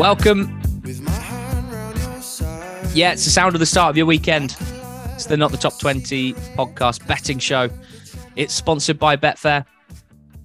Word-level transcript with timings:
Welcome. 0.00 0.58
Yeah, 2.94 3.12
it's 3.12 3.26
the 3.26 3.30
sound 3.30 3.54
of 3.54 3.60
the 3.60 3.66
start 3.66 3.90
of 3.90 3.98
your 3.98 4.06
weekend. 4.06 4.56
It's 5.12 5.26
the 5.26 5.36
Not 5.36 5.50
the 5.50 5.58
Top 5.58 5.78
20 5.78 6.32
podcast 6.56 7.06
betting 7.06 7.38
show. 7.38 7.68
It's 8.34 8.54
sponsored 8.54 8.98
by 8.98 9.18
Betfair. 9.18 9.66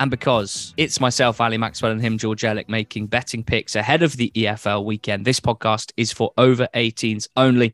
And 0.02 0.11
because 0.11 0.73
it's 0.75 0.99
myself, 0.99 1.39
Ali 1.39 1.57
Maxwell, 1.57 1.94
and 1.94 2.02
him, 2.02 2.17
George 2.17 2.41
Ellick, 2.41 2.67
making 2.67 3.07
betting 3.07 3.45
picks 3.45 3.77
ahead 3.77 4.03
of 4.03 4.17
the 4.17 4.30
EFL 4.35 4.83
weekend, 4.83 5.23
this 5.23 5.39
podcast 5.39 5.94
is 5.95 6.11
for 6.11 6.33
over 6.38 6.67
18s 6.75 7.30
only. 7.38 7.73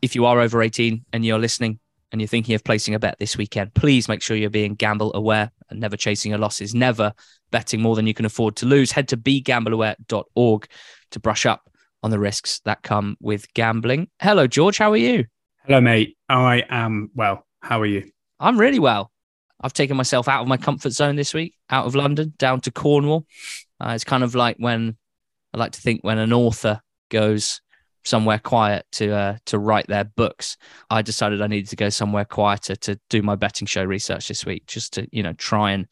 If 0.00 0.14
you 0.14 0.24
are 0.24 0.40
over 0.40 0.62
18 0.62 1.04
and 1.12 1.22
you're 1.22 1.38
listening 1.38 1.80
and 2.12 2.20
you're 2.22 2.28
thinking 2.28 2.54
of 2.54 2.64
placing 2.64 2.94
a 2.94 2.98
bet 2.98 3.18
this 3.18 3.36
weekend, 3.36 3.74
please 3.74 4.08
make 4.08 4.22
sure 4.22 4.38
you're 4.38 4.48
being 4.48 4.74
gamble 4.74 5.12
aware 5.14 5.50
and 5.68 5.80
never 5.80 5.98
chasing 5.98 6.30
your 6.30 6.38
losses, 6.38 6.74
never 6.74 7.12
betting 7.50 7.82
more 7.82 7.94
than 7.94 8.06
you 8.06 8.14
can 8.14 8.24
afford 8.24 8.56
to 8.56 8.66
lose. 8.66 8.90
Head 8.90 9.08
to 9.08 9.18
begambleaware.org 9.18 10.68
to 11.14 11.20
brush 11.20 11.46
up 11.46 11.70
on 12.02 12.10
the 12.10 12.18
risks 12.18 12.60
that 12.66 12.82
come 12.82 13.16
with 13.20 13.52
gambling. 13.54 14.08
Hello, 14.20 14.46
George. 14.46 14.76
How 14.76 14.92
are 14.92 14.96
you? 14.96 15.24
Hello, 15.64 15.80
mate. 15.80 16.16
I 16.28 16.62
am 16.68 17.10
well. 17.14 17.46
How 17.60 17.80
are 17.80 17.86
you? 17.86 18.10
I'm 18.38 18.60
really 18.60 18.78
well. 18.78 19.10
I've 19.60 19.72
taken 19.72 19.96
myself 19.96 20.28
out 20.28 20.42
of 20.42 20.48
my 20.48 20.58
comfort 20.58 20.90
zone 20.90 21.16
this 21.16 21.32
week, 21.32 21.54
out 21.70 21.86
of 21.86 21.94
London, 21.94 22.34
down 22.36 22.60
to 22.62 22.70
Cornwall. 22.70 23.26
Uh, 23.80 23.92
it's 23.94 24.04
kind 24.04 24.22
of 24.22 24.34
like 24.34 24.56
when 24.58 24.98
I 25.54 25.58
like 25.58 25.72
to 25.72 25.80
think 25.80 26.02
when 26.02 26.18
an 26.18 26.32
author 26.32 26.80
goes 27.10 27.62
somewhere 28.04 28.38
quiet 28.38 28.84
to 28.92 29.14
uh, 29.14 29.36
to 29.46 29.58
write 29.58 29.86
their 29.86 30.04
books. 30.04 30.58
I 30.90 31.00
decided 31.00 31.40
I 31.40 31.46
needed 31.46 31.70
to 31.70 31.76
go 31.76 31.88
somewhere 31.88 32.26
quieter 32.26 32.76
to 32.76 33.00
do 33.08 33.22
my 33.22 33.36
betting 33.36 33.66
show 33.66 33.84
research 33.84 34.28
this 34.28 34.44
week, 34.44 34.66
just 34.66 34.92
to 34.94 35.08
you 35.10 35.22
know 35.22 35.32
try 35.34 35.70
and 35.70 35.86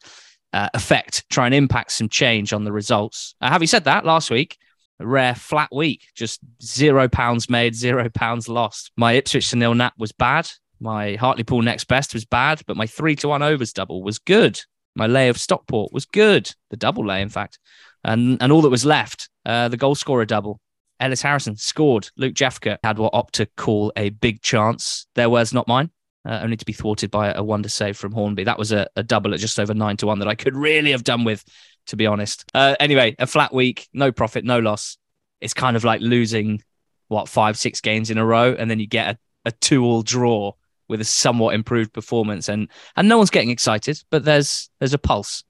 uh, 0.51 0.69
affect, 0.75 1.27
try 1.31 1.47
and 1.47 1.55
impact 1.55 1.93
some 1.93 2.09
change 2.09 2.53
on 2.53 2.65
the 2.65 2.71
results. 2.71 3.33
Uh, 3.41 3.49
having 3.49 3.67
said 3.67 3.85
that, 3.85 4.05
last 4.05 4.29
week 4.29 4.57
rare 4.99 5.35
flat 5.35 5.69
week, 5.73 6.07
just 6.15 6.39
zero 6.61 7.07
pounds 7.07 7.49
made, 7.49 7.75
zero 7.75 8.09
pounds 8.09 8.47
lost. 8.47 8.91
My 8.97 9.13
Ipswich 9.13 9.49
to 9.49 9.55
nil 9.55 9.73
nap 9.73 9.93
was 9.97 10.11
bad. 10.11 10.49
My 10.79 11.15
Hartlepool 11.15 11.61
next 11.61 11.85
best 11.85 12.13
was 12.13 12.25
bad, 12.25 12.61
but 12.67 12.77
my 12.77 12.87
three 12.87 13.15
to 13.17 13.29
one 13.29 13.41
overs 13.41 13.73
double 13.73 14.03
was 14.03 14.19
good. 14.19 14.59
My 14.95 15.07
lay 15.07 15.29
of 15.29 15.37
Stockport 15.37 15.91
was 15.93 16.05
good, 16.05 16.51
the 16.69 16.77
double 16.77 17.05
lay, 17.05 17.21
in 17.21 17.29
fact. 17.29 17.59
And 18.03 18.41
and 18.41 18.51
all 18.51 18.61
that 18.61 18.69
was 18.69 18.85
left, 18.85 19.29
uh, 19.45 19.69
the 19.69 19.77
goal 19.77 19.95
scorer 19.95 20.25
double. 20.25 20.59
Ellis 20.99 21.21
Harrison 21.21 21.57
scored. 21.57 22.09
Luke 22.17 22.33
Jephcott 22.33 22.77
had 22.83 22.97
what 22.97 23.13
Opta 23.13 23.47
call 23.57 23.91
a 23.97 24.09
big 24.09 24.41
chance. 24.41 25.07
Their 25.15 25.29
words, 25.29 25.53
not 25.53 25.67
mine. 25.67 25.89
Uh, 26.25 26.39
only 26.41 26.55
to 26.55 26.63
be 26.63 26.71
thwarted 26.71 27.11
by 27.11 27.33
a 27.33 27.43
wonder 27.43 27.67
save 27.67 27.97
from 27.97 28.13
Hornby. 28.13 28.45
That 28.45 28.57
was 28.57 28.71
a, 28.71 28.87
a, 28.95 29.03
double 29.03 29.33
at 29.33 29.41
just 29.41 29.59
over 29.59 29.73
nine 29.73 29.97
to 29.97 30.07
one 30.07 30.19
that 30.19 30.29
I 30.29 30.35
could 30.35 30.55
really 30.55 30.91
have 30.91 31.03
done 31.03 31.25
with, 31.25 31.43
to 31.87 31.95
be 31.95 32.05
honest. 32.05 32.49
Uh, 32.53 32.75
anyway, 32.79 33.15
a 33.19 33.27
flat 33.27 33.53
week, 33.53 33.87
no 33.93 34.11
profit, 34.11 34.45
no 34.45 34.59
loss. 34.59 34.97
It's 35.41 35.53
kind 35.53 35.75
of 35.75 35.83
like 35.83 36.01
losing 36.01 36.61
what 37.07 37.27
five, 37.27 37.57
six 37.57 37.81
games 37.81 38.09
in 38.09 38.17
a 38.17 38.25
row, 38.25 38.55
and 38.57 38.69
then 38.69 38.79
you 38.79 38.87
get 38.87 39.15
a, 39.15 39.49
a 39.49 39.51
two-all 39.51 40.03
draw 40.03 40.53
with 40.87 41.01
a 41.01 41.05
somewhat 41.05 41.55
improved 41.55 41.93
performance 41.93 42.49
and 42.49 42.67
and 42.95 43.07
no 43.07 43.17
one's 43.17 43.29
getting 43.29 43.49
excited 43.49 44.01
but 44.09 44.25
there's 44.25 44.69
there's 44.79 44.93
a 44.93 44.97
pulse 44.99 45.43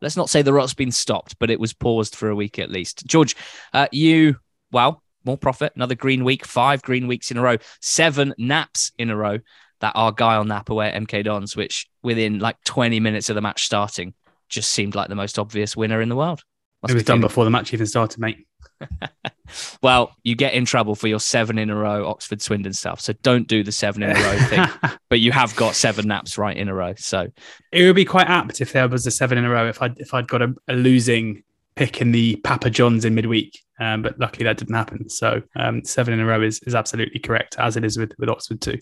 let's 0.00 0.16
not 0.16 0.28
say 0.28 0.42
the 0.42 0.52
rot's 0.52 0.74
been 0.74 0.90
stopped 0.90 1.38
but 1.38 1.50
it 1.50 1.60
was 1.60 1.72
paused 1.72 2.16
for 2.16 2.28
a 2.28 2.34
week 2.34 2.58
at 2.58 2.70
least 2.70 3.06
george 3.06 3.36
uh, 3.72 3.86
you 3.92 4.36
well 4.70 5.02
more 5.24 5.38
profit 5.38 5.72
another 5.76 5.94
green 5.94 6.24
week 6.24 6.44
five 6.44 6.82
green 6.82 7.06
weeks 7.06 7.30
in 7.30 7.36
a 7.36 7.42
row 7.42 7.56
seven 7.80 8.34
naps 8.38 8.92
in 8.98 9.08
a 9.08 9.16
row 9.16 9.38
that 9.80 9.92
argyle 9.94 10.44
nap 10.44 10.68
away 10.68 10.88
at 10.90 11.00
mk 11.02 11.24
dons 11.24 11.56
which 11.56 11.88
within 12.02 12.38
like 12.38 12.56
20 12.64 13.00
minutes 13.00 13.28
of 13.28 13.34
the 13.34 13.40
match 13.40 13.64
starting 13.64 14.14
just 14.52 14.72
seemed 14.72 14.94
like 14.94 15.08
the 15.08 15.14
most 15.14 15.38
obvious 15.38 15.76
winner 15.76 16.00
in 16.00 16.08
the 16.08 16.16
world 16.16 16.42
Must 16.82 16.92
it 16.92 16.94
was 16.94 17.04
done 17.04 17.20
before 17.20 17.44
the 17.44 17.50
match 17.50 17.72
even 17.72 17.86
started 17.86 18.20
mate 18.20 18.46
well, 19.82 20.14
you 20.22 20.34
get 20.34 20.54
in 20.54 20.64
trouble 20.64 20.94
for 20.94 21.08
your 21.08 21.20
seven 21.20 21.58
in 21.58 21.70
a 21.70 21.76
row 21.76 22.06
Oxford 22.06 22.42
Swindon 22.42 22.72
stuff. 22.72 23.00
So 23.00 23.12
don't 23.22 23.46
do 23.46 23.62
the 23.62 23.72
seven 23.72 24.02
in 24.02 24.10
a 24.10 24.14
row 24.14 24.38
thing. 24.46 24.90
but 25.08 25.20
you 25.20 25.32
have 25.32 25.54
got 25.56 25.74
seven 25.74 26.08
naps 26.08 26.38
right 26.38 26.56
in 26.56 26.68
a 26.68 26.74
row. 26.74 26.94
So 26.96 27.28
it 27.70 27.84
would 27.84 27.96
be 27.96 28.04
quite 28.04 28.28
apt 28.28 28.60
if 28.60 28.72
there 28.72 28.88
was 28.88 29.06
a 29.06 29.10
seven 29.10 29.38
in 29.38 29.44
a 29.44 29.50
row 29.50 29.68
if 29.68 29.82
I 29.82 29.90
if 29.96 30.14
I'd 30.14 30.28
got 30.28 30.42
a, 30.42 30.54
a 30.68 30.74
losing 30.74 31.42
pick 31.74 32.00
in 32.00 32.12
the 32.12 32.36
Papa 32.36 32.70
Johns 32.70 33.04
in 33.04 33.14
midweek. 33.14 33.58
Um, 33.80 34.02
but 34.02 34.18
luckily 34.18 34.44
that 34.44 34.58
didn't 34.58 34.74
happen. 34.74 35.08
So 35.08 35.42
um, 35.56 35.84
seven 35.84 36.14
in 36.14 36.20
a 36.20 36.26
row 36.26 36.42
is 36.42 36.60
is 36.60 36.74
absolutely 36.74 37.20
correct, 37.20 37.56
as 37.58 37.76
it 37.76 37.84
is 37.84 37.98
with 37.98 38.12
with 38.18 38.28
Oxford 38.28 38.60
too. 38.60 38.78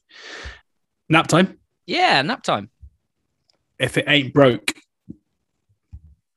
Nap 1.08 1.26
time. 1.26 1.58
Yeah, 1.86 2.22
nap 2.22 2.42
time. 2.42 2.70
If 3.78 3.96
it 3.96 4.04
ain't 4.06 4.34
broke, 4.34 4.74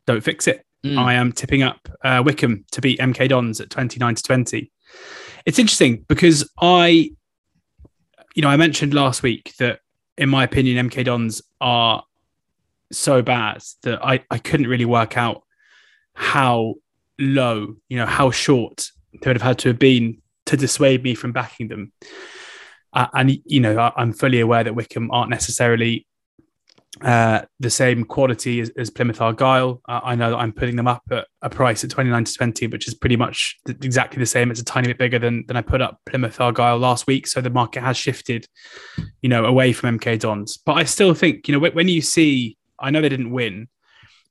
don't 0.05 0.23
fix 0.23 0.47
it. 0.47 0.65
Mm. 0.83 0.97
I 0.97 1.13
am 1.13 1.31
tipping 1.31 1.63
up 1.63 1.87
uh, 2.03 2.21
Wycombe 2.25 2.65
to 2.71 2.81
beat 2.81 2.99
MK 2.99 3.29
Dons 3.29 3.61
at 3.61 3.69
29 3.69 4.15
to 4.15 4.23
20. 4.23 4.71
It's 5.45 5.59
interesting 5.59 6.05
because 6.07 6.49
I, 6.59 7.11
you 8.35 8.41
know, 8.41 8.49
I 8.49 8.57
mentioned 8.57 8.93
last 8.93 9.23
week 9.23 9.53
that 9.59 9.79
in 10.17 10.29
my 10.29 10.43
opinion, 10.43 10.89
MK 10.89 11.05
Dons 11.05 11.41
are 11.61 12.03
so 12.91 13.21
bad 13.21 13.63
that 13.83 14.05
I, 14.05 14.23
I 14.29 14.37
couldn't 14.37 14.67
really 14.67 14.85
work 14.85 15.17
out 15.17 15.43
how 16.13 16.75
low, 17.19 17.75
you 17.89 17.97
know, 17.97 18.05
how 18.05 18.31
short 18.31 18.91
they 19.13 19.29
would 19.29 19.35
have 19.35 19.41
had 19.41 19.59
to 19.59 19.69
have 19.69 19.79
been 19.79 20.21
to 20.45 20.57
dissuade 20.57 21.03
me 21.03 21.15
from 21.15 21.31
backing 21.31 21.69
them. 21.69 21.91
Uh, 22.91 23.07
and, 23.13 23.37
you 23.45 23.59
know, 23.59 23.77
I, 23.77 23.91
I'm 23.95 24.13
fully 24.13 24.39
aware 24.39 24.63
that 24.63 24.75
Wycombe 24.75 25.11
aren't 25.11 25.31
necessarily 25.31 26.05
uh, 27.01 27.41
the 27.59 27.69
same 27.69 28.03
quality 28.03 28.59
as, 28.59 28.69
as 28.77 28.89
Plymouth 28.89 29.19
Argyle. 29.19 29.81
Uh, 29.87 30.01
I 30.03 30.15
know 30.15 30.29
that 30.29 30.37
I'm 30.37 30.53
putting 30.53 30.75
them 30.75 30.87
up 30.87 31.01
at 31.11 31.27
a 31.41 31.49
price 31.49 31.83
at 31.83 31.89
29 31.89 32.23
to 32.23 32.33
20, 32.33 32.67
which 32.67 32.87
is 32.87 32.93
pretty 32.93 33.15
much 33.15 33.59
exactly 33.67 34.19
the 34.19 34.25
same. 34.25 34.51
It's 34.51 34.61
a 34.61 34.65
tiny 34.65 34.87
bit 34.87 34.99
bigger 34.99 35.19
than, 35.19 35.43
than 35.47 35.57
I 35.57 35.61
put 35.61 35.81
up 35.81 35.99
Plymouth 36.05 36.39
Argyle 36.39 36.77
last 36.77 37.07
week. 37.07 37.25
So 37.27 37.41
the 37.41 37.49
market 37.49 37.81
has 37.81 37.97
shifted, 37.97 38.47
you 39.21 39.29
know, 39.29 39.45
away 39.45 39.73
from 39.73 39.97
MK 39.97 40.19
Dons. 40.19 40.57
But 40.57 40.73
I 40.73 40.83
still 40.83 41.13
think, 41.13 41.47
you 41.47 41.57
know, 41.57 41.69
when 41.69 41.87
you 41.87 42.01
see, 42.01 42.57
I 42.79 42.91
know 42.91 43.01
they 43.01 43.09
didn't 43.09 43.31
win, 43.31 43.69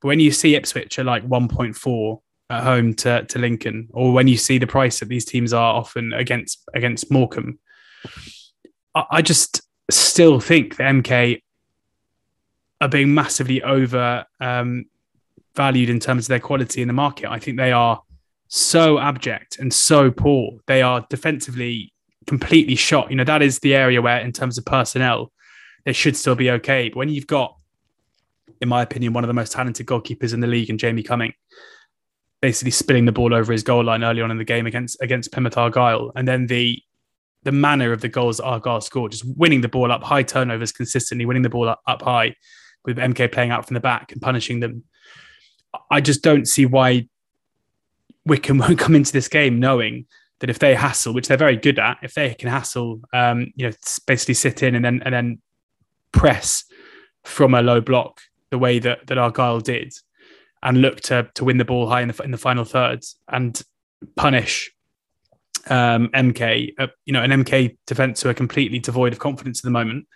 but 0.00 0.08
when 0.08 0.20
you 0.20 0.30
see 0.30 0.54
Ipswich 0.54 0.98
at 0.98 1.06
like 1.06 1.26
1.4 1.26 2.20
at 2.50 2.62
home 2.62 2.94
to, 2.94 3.24
to 3.24 3.38
Lincoln, 3.38 3.88
or 3.92 4.12
when 4.12 4.28
you 4.28 4.36
see 4.36 4.58
the 4.58 4.66
price 4.66 5.00
that 5.00 5.08
these 5.08 5.24
teams 5.24 5.52
are 5.52 5.74
often 5.74 6.12
against 6.12 6.62
against 6.74 7.10
Morecambe, 7.10 7.58
I, 8.94 9.04
I 9.10 9.22
just 9.22 9.62
still 9.90 10.38
think 10.38 10.76
the 10.76 10.84
MK 10.84 11.40
are 12.82 12.88
being 12.88 13.15
massively 13.15 13.62
over 13.62 14.26
um, 14.41 14.84
valued 15.54 15.88
in 15.88 16.00
terms 16.00 16.25
of 16.25 16.28
their 16.28 16.41
quality 16.41 16.82
in 16.82 16.88
the 16.88 16.94
market. 16.94 17.31
I 17.31 17.38
think 17.38 17.56
they 17.56 17.70
are 17.70 18.03
so 18.48 18.98
abject 18.98 19.59
and 19.60 19.72
so 19.72 20.10
poor. 20.10 20.59
They 20.66 20.82
are 20.82 21.06
defensively 21.09 21.92
completely 22.26 22.75
shot. 22.75 23.09
You 23.09 23.16
know, 23.16 23.25
that 23.25 23.41
is 23.41 23.60
the 23.60 23.76
area 23.76 24.03
where, 24.03 24.19
in 24.19 24.32
terms 24.32 24.59
of 24.59 24.65
personnel, 24.65 25.32
they 25.84 25.92
should 25.92 26.16
still 26.16 26.34
be 26.34 26.50
okay. 26.50 26.88
But 26.88 26.97
when 26.97 27.09
you've 27.09 27.28
got, 27.28 27.56
in 28.60 28.69
my 28.69 28.82
opinion, 28.82 29.12
one 29.12 29.22
of 29.22 29.28
the 29.28 29.34
most 29.34 29.53
talented 29.53 29.87
goalkeepers 29.87 30.34
in 30.34 30.41
the 30.41 30.48
league 30.48 30.69
and 30.69 30.78
Jamie 30.78 31.04
Cumming, 31.04 31.34
basically 32.41 32.72
spilling 32.72 33.04
the 33.04 33.12
ball 33.12 33.32
over 33.32 33.53
his 33.53 33.62
goal 33.62 33.84
line 33.84 34.03
early 34.03 34.22
on 34.22 34.32
in 34.32 34.38
the 34.38 34.44
game 34.44 34.66
against 34.66 35.00
against 35.00 35.31
Plymouth 35.31 35.56
Argyle, 35.56 36.10
and 36.16 36.26
then 36.26 36.48
the 36.48 36.82
the 37.44 37.53
manner 37.53 37.92
of 37.92 38.00
the 38.00 38.09
goals 38.09 38.41
Argyle 38.41 38.81
scored, 38.81 39.12
just 39.12 39.25
winning 39.37 39.60
the 39.60 39.69
ball 39.69 39.92
up, 39.92 40.03
high 40.03 40.25
turnovers 40.25 40.72
consistently, 40.72 41.26
winning 41.26 41.42
the 41.42 41.48
ball 41.48 41.69
up, 41.69 41.81
up 41.87 42.03
high, 42.03 42.34
with 42.84 42.97
MK 42.97 43.32
playing 43.32 43.50
out 43.50 43.66
from 43.66 43.75
the 43.75 43.81
back 43.81 44.12
and 44.12 44.20
punishing 44.20 44.60
them. 44.60 44.84
I 45.91 46.01
just 46.01 46.22
don't 46.22 46.47
see 46.47 46.66
why 46.66 47.09
Wycombe 48.27 48.59
won't 48.59 48.78
come 48.78 48.95
into 48.95 49.12
this 49.12 49.28
game 49.28 49.59
knowing 49.59 50.06
that 50.41 50.51
if 50.51 50.59
they 50.59 50.74
hassle, 50.74 51.15
which 51.15 51.28
they're 51.28 51.36
very 51.36 51.56
good 51.56 51.78
at, 51.78 51.98
if 52.03 52.15
they 52.15 52.34
can 52.34 52.48
hassle, 52.48 53.01
um, 53.12 53.53
you 53.54 53.68
know, 53.68 53.72
basically 54.06 54.34
sit 54.34 54.62
in 54.62 54.74
and 54.74 54.84
then 54.84 55.03
and 55.04 55.15
then 55.15 55.39
press 56.10 56.65
from 57.22 57.54
a 57.54 57.62
low 57.62 57.80
block 57.80 58.21
the 58.51 58.59
way 58.59 58.78
that 58.80 59.06
that 59.06 59.18
Argyle 59.18 59.60
did, 59.60 59.95
and 60.62 60.80
look 60.80 61.01
to 61.03 61.28
to 61.34 61.45
win 61.45 61.59
the 61.59 61.65
ball 61.65 61.89
high 61.89 62.03
in 62.03 62.09
the 62.09 62.22
in 62.24 62.33
the 62.33 62.39
final 62.39 62.65
thirds 62.65 63.16
and 63.28 63.62
punish 64.16 64.72
um, 65.68 66.09
MK, 66.09 66.74
uh, 66.78 66.89
you 67.04 67.12
know, 67.12 67.22
an 67.22 67.30
MK 67.30 67.77
defense 67.86 68.22
who 68.22 68.28
are 68.28 68.34
completely 68.34 68.78
devoid 68.78 69.12
of 69.12 69.18
confidence 69.18 69.60
at 69.60 69.65
the 69.65 69.71
moment. 69.71 70.06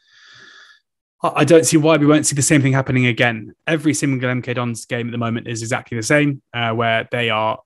I 1.35 1.45
don't 1.45 1.65
see 1.65 1.77
why 1.77 1.97
we 1.97 2.07
won't 2.07 2.27
see 2.27 2.37
the 2.37 2.43
same 2.43 2.63
thing 2.63 2.73
happening 2.73 3.07
again. 3.07 3.55
Every 3.67 3.95
single 3.95 4.29
MK 4.29 4.55
Dons 4.55 4.85
game 4.87 5.09
at 5.09 5.13
the 5.13 5.19
moment 5.19 5.49
is 5.49 5.63
exactly 5.63 5.97
the 5.97 6.03
same, 6.03 6.43
uh, 6.53 6.73
where 6.73 7.09
they 7.11 7.31
are 7.31 7.59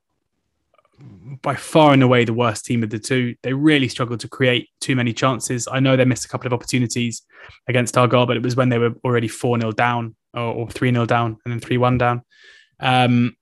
by 1.43 1.55
far 1.55 1.93
and 1.93 2.03
away 2.03 2.25
the 2.25 2.35
worst 2.35 2.65
team 2.65 2.83
of 2.83 2.91
the 2.91 2.99
two. 2.99 3.35
They 3.43 3.53
really 3.53 3.89
struggled 3.89 4.21
to 4.21 4.29
create 4.29 4.69
too 4.81 4.95
many 4.97 5.13
chances. 5.13 5.67
I 5.71 5.81
know 5.81 5.97
they 5.97 6.05
missed 6.05 6.25
a 6.25 6.29
couple 6.29 6.47
of 6.47 6.53
opportunities 6.53 7.23
against 7.69 7.97
Argyle, 7.97 8.27
but 8.27 8.37
it 8.37 8.43
was 8.43 8.57
when 8.57 8.69
they 8.69 8.79
were 8.79 8.95
already 9.05 9.29
4 9.29 9.59
0 9.59 9.73
down 9.73 10.15
or 10.35 10.69
3 10.69 10.93
0 10.93 11.07
down 11.07 11.39
and 11.45 11.53
then 11.53 11.61
3 11.61 11.79
1 11.79 11.99
down. 11.99 12.23
Um, 12.79 13.37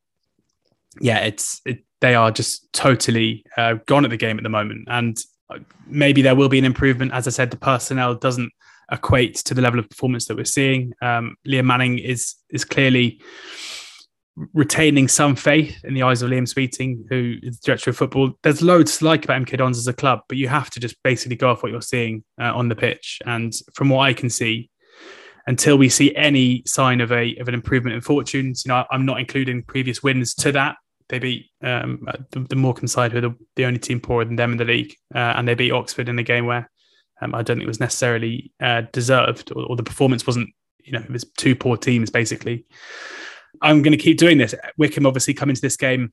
yeah, 1.00 1.18
it's 1.18 1.60
it, 1.64 1.84
they 2.00 2.14
are 2.14 2.30
just 2.30 2.72
totally 2.72 3.44
uh, 3.56 3.74
gone 3.86 4.04
at 4.04 4.10
the 4.10 4.16
game 4.16 4.36
at 4.36 4.42
the 4.42 4.48
moment. 4.48 4.86
And 4.88 5.18
maybe 5.86 6.22
there 6.22 6.36
will 6.36 6.48
be 6.48 6.58
an 6.58 6.64
improvement. 6.64 7.12
As 7.12 7.26
I 7.26 7.30
said, 7.30 7.50
the 7.50 7.56
personnel 7.56 8.14
doesn't 8.14 8.52
equate 8.90 9.36
to 9.36 9.54
the 9.54 9.62
level 9.62 9.78
of 9.78 9.88
performance 9.88 10.26
that 10.26 10.36
we're 10.36 10.44
seeing. 10.44 10.92
Um, 11.02 11.36
Liam 11.46 11.64
Manning 11.64 11.98
is 11.98 12.34
is 12.50 12.64
clearly 12.64 13.20
retaining 14.54 15.08
some 15.08 15.34
faith 15.34 15.76
in 15.84 15.94
the 15.94 16.02
eyes 16.02 16.22
of 16.22 16.30
Liam 16.30 16.46
Sweeting, 16.46 17.04
who 17.08 17.36
is 17.42 17.58
director 17.58 17.90
of 17.90 17.96
football. 17.96 18.32
There's 18.42 18.62
loads 18.62 18.98
to 18.98 19.04
like 19.04 19.24
about 19.24 19.42
MK 19.42 19.58
Dons 19.58 19.78
as 19.78 19.86
a 19.86 19.92
club, 19.92 20.20
but 20.28 20.38
you 20.38 20.48
have 20.48 20.70
to 20.70 20.80
just 20.80 20.96
basically 21.02 21.36
go 21.36 21.50
off 21.50 21.62
what 21.62 21.72
you're 21.72 21.82
seeing 21.82 22.24
uh, 22.40 22.54
on 22.54 22.68
the 22.68 22.76
pitch. 22.76 23.20
And 23.26 23.52
from 23.74 23.88
what 23.88 24.02
I 24.02 24.12
can 24.12 24.30
see, 24.30 24.70
until 25.46 25.78
we 25.78 25.88
see 25.88 26.14
any 26.14 26.62
sign 26.66 27.00
of 27.00 27.10
a 27.10 27.34
of 27.36 27.48
an 27.48 27.54
improvement 27.54 27.94
in 27.94 28.02
fortunes, 28.02 28.64
you 28.64 28.68
know, 28.68 28.84
I'm 28.90 29.06
not 29.06 29.18
including 29.18 29.62
previous 29.62 30.02
wins 30.02 30.34
to 30.36 30.52
that. 30.52 30.76
They 31.08 31.18
beat 31.18 31.46
um, 31.62 32.06
the, 32.32 32.40
the 32.40 32.56
Morecambe 32.56 32.86
side, 32.86 33.12
who 33.12 33.18
are 33.18 33.22
the, 33.22 33.34
the, 33.56 33.64
only 33.64 33.78
team 33.78 33.98
poorer 33.98 34.26
than 34.26 34.36
them 34.36 34.52
in 34.52 34.58
the 34.58 34.66
league, 34.66 34.94
uh, 35.14 35.34
and 35.36 35.48
they 35.48 35.54
beat 35.54 35.72
Oxford 35.72 36.10
in 36.10 36.18
a 36.18 36.22
game 36.22 36.44
where 36.44 36.70
um, 37.20 37.34
I 37.34 37.42
don't 37.42 37.56
think 37.56 37.64
it 37.64 37.68
was 37.68 37.80
necessarily 37.80 38.52
uh, 38.60 38.82
deserved, 38.92 39.52
or, 39.52 39.64
or 39.66 39.76
the 39.76 39.82
performance 39.82 40.26
wasn't. 40.26 40.50
You 40.84 40.92
know, 40.92 41.00
it 41.00 41.10
was 41.10 41.24
two 41.36 41.54
poor 41.54 41.76
teams 41.76 42.08
basically. 42.08 42.64
I'm 43.60 43.82
going 43.82 43.96
to 43.96 44.02
keep 44.02 44.16
doing 44.16 44.38
this. 44.38 44.54
Wycombe 44.78 45.06
obviously 45.06 45.34
come 45.34 45.50
into 45.50 45.60
this 45.60 45.76
game 45.76 46.12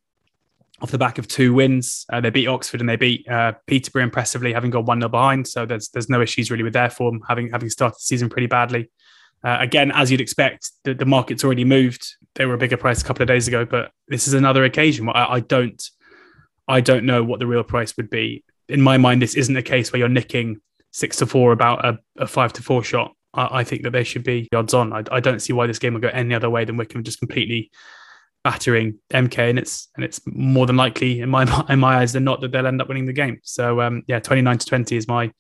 off 0.81 0.92
the 0.92 0.98
back 0.98 1.18
of 1.18 1.28
two 1.28 1.54
wins. 1.54 2.06
Uh, 2.12 2.19
they 2.19 2.30
beat 2.30 2.48
Oxford 2.48 2.81
and 2.81 2.90
they 2.90 2.96
beat 2.96 3.28
uh, 3.30 3.54
Peterborough 3.68 4.04
impressively, 4.04 4.52
having 4.52 4.72
gone 4.72 4.86
one 4.86 5.00
0 5.00 5.10
behind. 5.10 5.48
So 5.48 5.66
there's 5.66 5.90
there's 5.90 6.10
no 6.10 6.22
issues 6.22 6.52
really 6.52 6.63
with 6.63 6.74
their 6.74 6.90
form, 6.90 7.22
having 7.28 7.50
having 7.52 7.69
started 7.69 7.96
the 7.96 8.02
season 8.02 8.30
pretty 8.30 8.48
badly. 8.48 8.90
Uh, 9.44 9.57
again, 9.60 9.92
as 9.94 10.10
you'd 10.10 10.22
expect, 10.22 10.72
the, 10.86 10.96
the, 10.96 11.06
market's 11.06 11.44
already 11.44 11.63
moved. 11.63 12.16
They 12.34 12.48
were 12.48 12.56
a 12.56 12.57
bigger 12.57 12.78
price 12.78 13.04
a 13.04 13.06
couple 13.06 13.22
of 13.22 13.28
days 13.28 13.48
ago, 13.48 13.63
but 13.63 13.92
this 14.07 14.28
is 14.28 14.34
another 14.34 14.63
occasion 14.63 15.06
where 15.06 15.16
I, 15.16 15.36
I 15.36 15.40
don't, 15.40 15.88
I 16.68 16.81
don't 16.81 17.06
know 17.06 17.24
what 17.24 17.40
the 17.40 17.46
real 17.46 17.63
price 17.63 17.96
would 17.96 18.10
be. 18.10 18.44
In 18.69 18.81
my 18.81 18.98
mind, 18.98 19.22
this 19.22 19.36
isn't 19.36 19.56
a 19.56 19.62
case 19.62 19.94
where 19.94 20.00
you're 20.00 20.10
nicking 20.10 20.62
six 20.95 21.18
to 21.18 21.25
four 21.25 21.51
about 21.51 21.83
a, 21.83 22.00
a 22.18 22.25
five 22.25 22.53
to 22.53 22.63
four 22.63 22.81
shot. 22.81 23.13
I, 23.33 23.59
I, 23.59 23.63
think 23.65 23.83
that 23.83 23.89
they 23.92 24.06
should 24.06 24.24
be 24.24 24.47
odds 24.56 24.74
on. 24.74 24.94
I, 24.94 25.03
I, 25.12 25.19
don't 25.19 25.42
see 25.42 25.51
why 25.51 25.68
this 25.68 25.77
game 25.77 25.94
will 25.94 26.00
go 26.00 26.07
any 26.07 26.33
other 26.33 26.50
way 26.50 26.63
than 26.63 26.77
Wycombe 26.77 27.03
just 27.03 27.19
completely 27.19 27.69
battering 28.45 28.97
MK, 29.12 29.50
and 29.50 29.59
it's 29.59 29.89
and 29.95 30.06
it's 30.06 30.21
more 30.25 30.65
than 30.65 30.77
likely 30.77 31.19
in 31.19 31.30
my 31.30 31.65
in 31.69 31.80
my 31.80 31.97
eyes 31.97 32.13
than 32.13 32.24
not 32.24 32.39
that 32.39 32.53
they'll 32.53 32.65
end 32.65 32.81
up 32.81 32.88
winning 32.88 33.07
the 33.07 33.13
game. 33.13 33.39
So 33.44 33.81
um, 33.81 34.03
yeah, 34.07 34.19
twenty 34.19 34.42
nine 34.42 34.57
to 34.57 34.65
twenty 34.65 34.95
is 34.95 35.06
my 35.06 35.33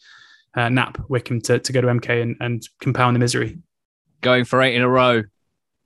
uh, 0.55 0.67
nap 0.67 0.97
Wycombe 1.07 1.41
to, 1.41 1.59
to 1.59 1.73
go 1.73 1.79
to 1.79 1.87
MK 1.87 2.21
and, 2.21 2.35
and 2.41 2.67
compound 2.81 3.15
the 3.15 3.19
misery 3.19 3.57
going 4.19 4.43
for 4.43 4.61
eight 4.61 4.75
in 4.75 4.81
a 4.81 4.89
row. 4.89 5.23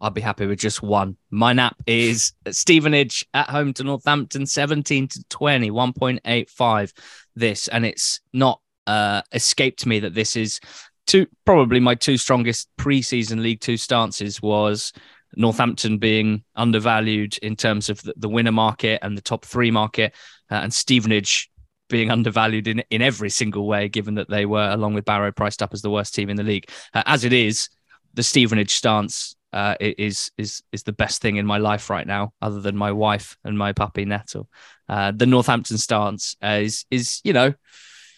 I'd 0.01 0.13
be 0.13 0.21
happy 0.21 0.47
with 0.47 0.59
just 0.59 0.81
one. 0.81 1.17
My 1.29 1.53
nap 1.53 1.75
is 1.85 2.31
Stevenage 2.49 3.25
at 3.33 3.49
home 3.49 3.73
to 3.73 3.83
Northampton, 3.83 4.45
17 4.45 5.09
to 5.09 5.23
20, 5.29 5.71
1.85 5.71 6.93
this. 7.35 7.67
And 7.67 7.85
it's 7.85 8.21
not 8.31 8.61
uh, 8.89 9.21
escaped 9.33 9.85
me 9.85 9.99
that 9.99 10.15
this 10.15 10.35
is 10.35 10.59
two, 11.05 11.27
probably 11.45 11.79
my 11.79 11.93
two 11.93 12.17
strongest 12.17 12.67
preseason 12.79 13.43
League 13.43 13.61
Two 13.61 13.77
stances 13.77 14.41
was 14.41 14.91
Northampton 15.35 15.99
being 15.99 16.43
undervalued 16.55 17.37
in 17.43 17.55
terms 17.55 17.89
of 17.89 18.01
the, 18.01 18.15
the 18.17 18.27
winner 18.27 18.51
market 18.51 18.99
and 19.03 19.15
the 19.15 19.21
top 19.21 19.45
three 19.45 19.69
market, 19.69 20.15
uh, 20.49 20.55
and 20.55 20.73
Stevenage 20.73 21.51
being 21.87 22.09
undervalued 22.09 22.67
in, 22.67 22.83
in 22.89 23.03
every 23.03 23.29
single 23.29 23.67
way, 23.67 23.89
given 23.89 24.15
that 24.15 24.27
they 24.27 24.47
were, 24.47 24.69
along 24.71 24.95
with 24.95 25.05
Barrow, 25.05 25.31
priced 25.31 25.61
up 25.61 25.71
as 25.71 25.83
the 25.83 25.91
worst 25.91 26.15
team 26.15 26.29
in 26.31 26.35
the 26.35 26.43
league. 26.43 26.67
Uh, 26.91 27.03
as 27.05 27.23
it 27.23 27.33
is, 27.33 27.69
the 28.15 28.23
Stevenage 28.23 28.73
stance 28.73 29.35
uh, 29.53 29.75
is 29.79 30.31
is 30.39 30.63
is 30.71 30.81
the 30.83 30.93
best 30.93 31.21
thing 31.21 31.35
in 31.35 31.45
my 31.45 31.59
life 31.59 31.91
right 31.91 32.07
now, 32.07 32.33
other 32.41 32.59
than 32.59 32.75
my 32.75 32.91
wife 32.91 33.37
and 33.43 33.55
my 33.55 33.71
puppy 33.71 34.05
Nettle. 34.05 34.49
Uh, 34.87 35.11
the 35.11 35.27
Northampton 35.27 35.77
stance 35.77 36.35
is 36.41 36.85
is 36.89 37.21
you 37.23 37.33
know, 37.33 37.53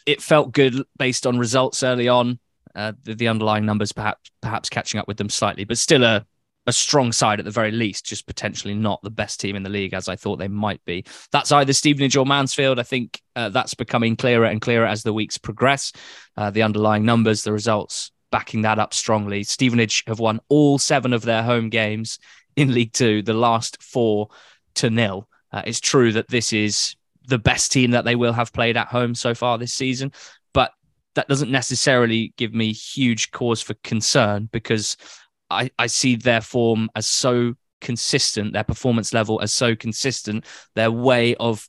it 0.06 0.22
felt 0.22 0.52
good 0.52 0.84
based 0.98 1.26
on 1.28 1.38
results 1.38 1.84
early 1.84 2.08
on. 2.08 2.40
Uh, 2.74 2.94
the, 3.04 3.14
the, 3.14 3.28
underlying 3.28 3.66
numbers 3.66 3.92
perhaps 3.92 4.32
perhaps 4.42 4.70
catching 4.70 4.98
up 4.98 5.08
with 5.08 5.18
them 5.18 5.30
slightly, 5.30 5.66
but 5.66 5.78
still 5.78 6.06
a 6.06 6.26
a 6.68 6.72
strong 6.72 7.12
side 7.12 7.40
at 7.40 7.46
the 7.46 7.52
very 7.52 7.72
least, 7.72 8.06
just 8.06 8.28
potentially 8.28 8.74
not 8.74 9.02
the 9.02 9.10
best 9.10 9.40
team 9.40 9.56
in 9.56 9.64
the 9.64 9.70
league 9.70 9.94
as 9.94 10.08
I 10.08 10.16
thought 10.16 10.38
they 10.38 10.48
might 10.48 10.84
be. 10.86 11.06
That's 11.32 11.52
either 11.52 11.74
Stevenage 11.74 12.16
or 12.16 12.26
Mansfield. 12.26 12.80
I 12.80 12.84
think 12.84 13.20
uh, 13.36 13.50
that's 13.50 13.74
becoming 13.74 14.16
clearer 14.16 14.46
and 14.46 14.62
clearer 14.62 14.86
as 14.86 15.04
the 15.04 15.14
weeks 15.14 15.38
progress. 15.38 15.92
Uh, 16.38 16.52
the 16.52 16.62
underlying 16.62 17.04
numbers, 17.04 17.44
the 17.44 17.52
results 17.52 18.12
backing 18.32 18.62
that 18.62 18.80
up 18.80 18.94
strongly. 18.94 19.44
Stevenage 19.44 20.04
have 20.08 20.20
won 20.20 20.40
all 20.50 20.78
seven 20.78 21.14
of 21.14 21.24
their 21.24 21.44
home 21.44 21.70
games 21.70 22.20
in 22.56 22.74
League 22.74 22.94
Two, 22.94 23.22
the 23.24 23.34
last 23.34 23.82
four 23.82 24.30
to 24.76 24.90
nil. 24.90 25.28
Uh, 25.52 25.64
it's 25.66 25.80
true 25.80 26.14
that 26.14 26.30
this 26.30 26.54
is 26.54 26.96
the 27.32 27.40
best 27.40 27.72
team 27.72 27.92
that 27.92 28.06
they 28.06 28.16
will 28.16 28.34
have 28.34 28.52
played 28.52 28.78
at 28.78 28.88
home 28.88 29.16
so 29.16 29.34
far 29.34 29.58
this 29.58 29.74
season, 29.74 30.12
but 30.54 30.74
that 31.16 31.28
doesn't 31.28 31.50
necessarily 31.50 32.34
give 32.38 32.54
me 32.54 32.74
huge 32.74 33.32
cause 33.32 33.62
for 33.62 33.74
concern 33.84 34.50
because 34.52 34.98
I, 35.50 35.72
I 35.80 35.88
see 35.88 36.18
their 36.18 36.42
form 36.42 36.90
as 36.94 37.08
so 37.08 37.54
consistent, 37.80 38.54
their 38.54 38.66
performance 38.66 39.14
level 39.14 39.42
as 39.42 39.54
so 39.54 39.76
consistent, 39.76 40.46
their 40.76 40.92
way 40.92 41.36
of 41.36 41.68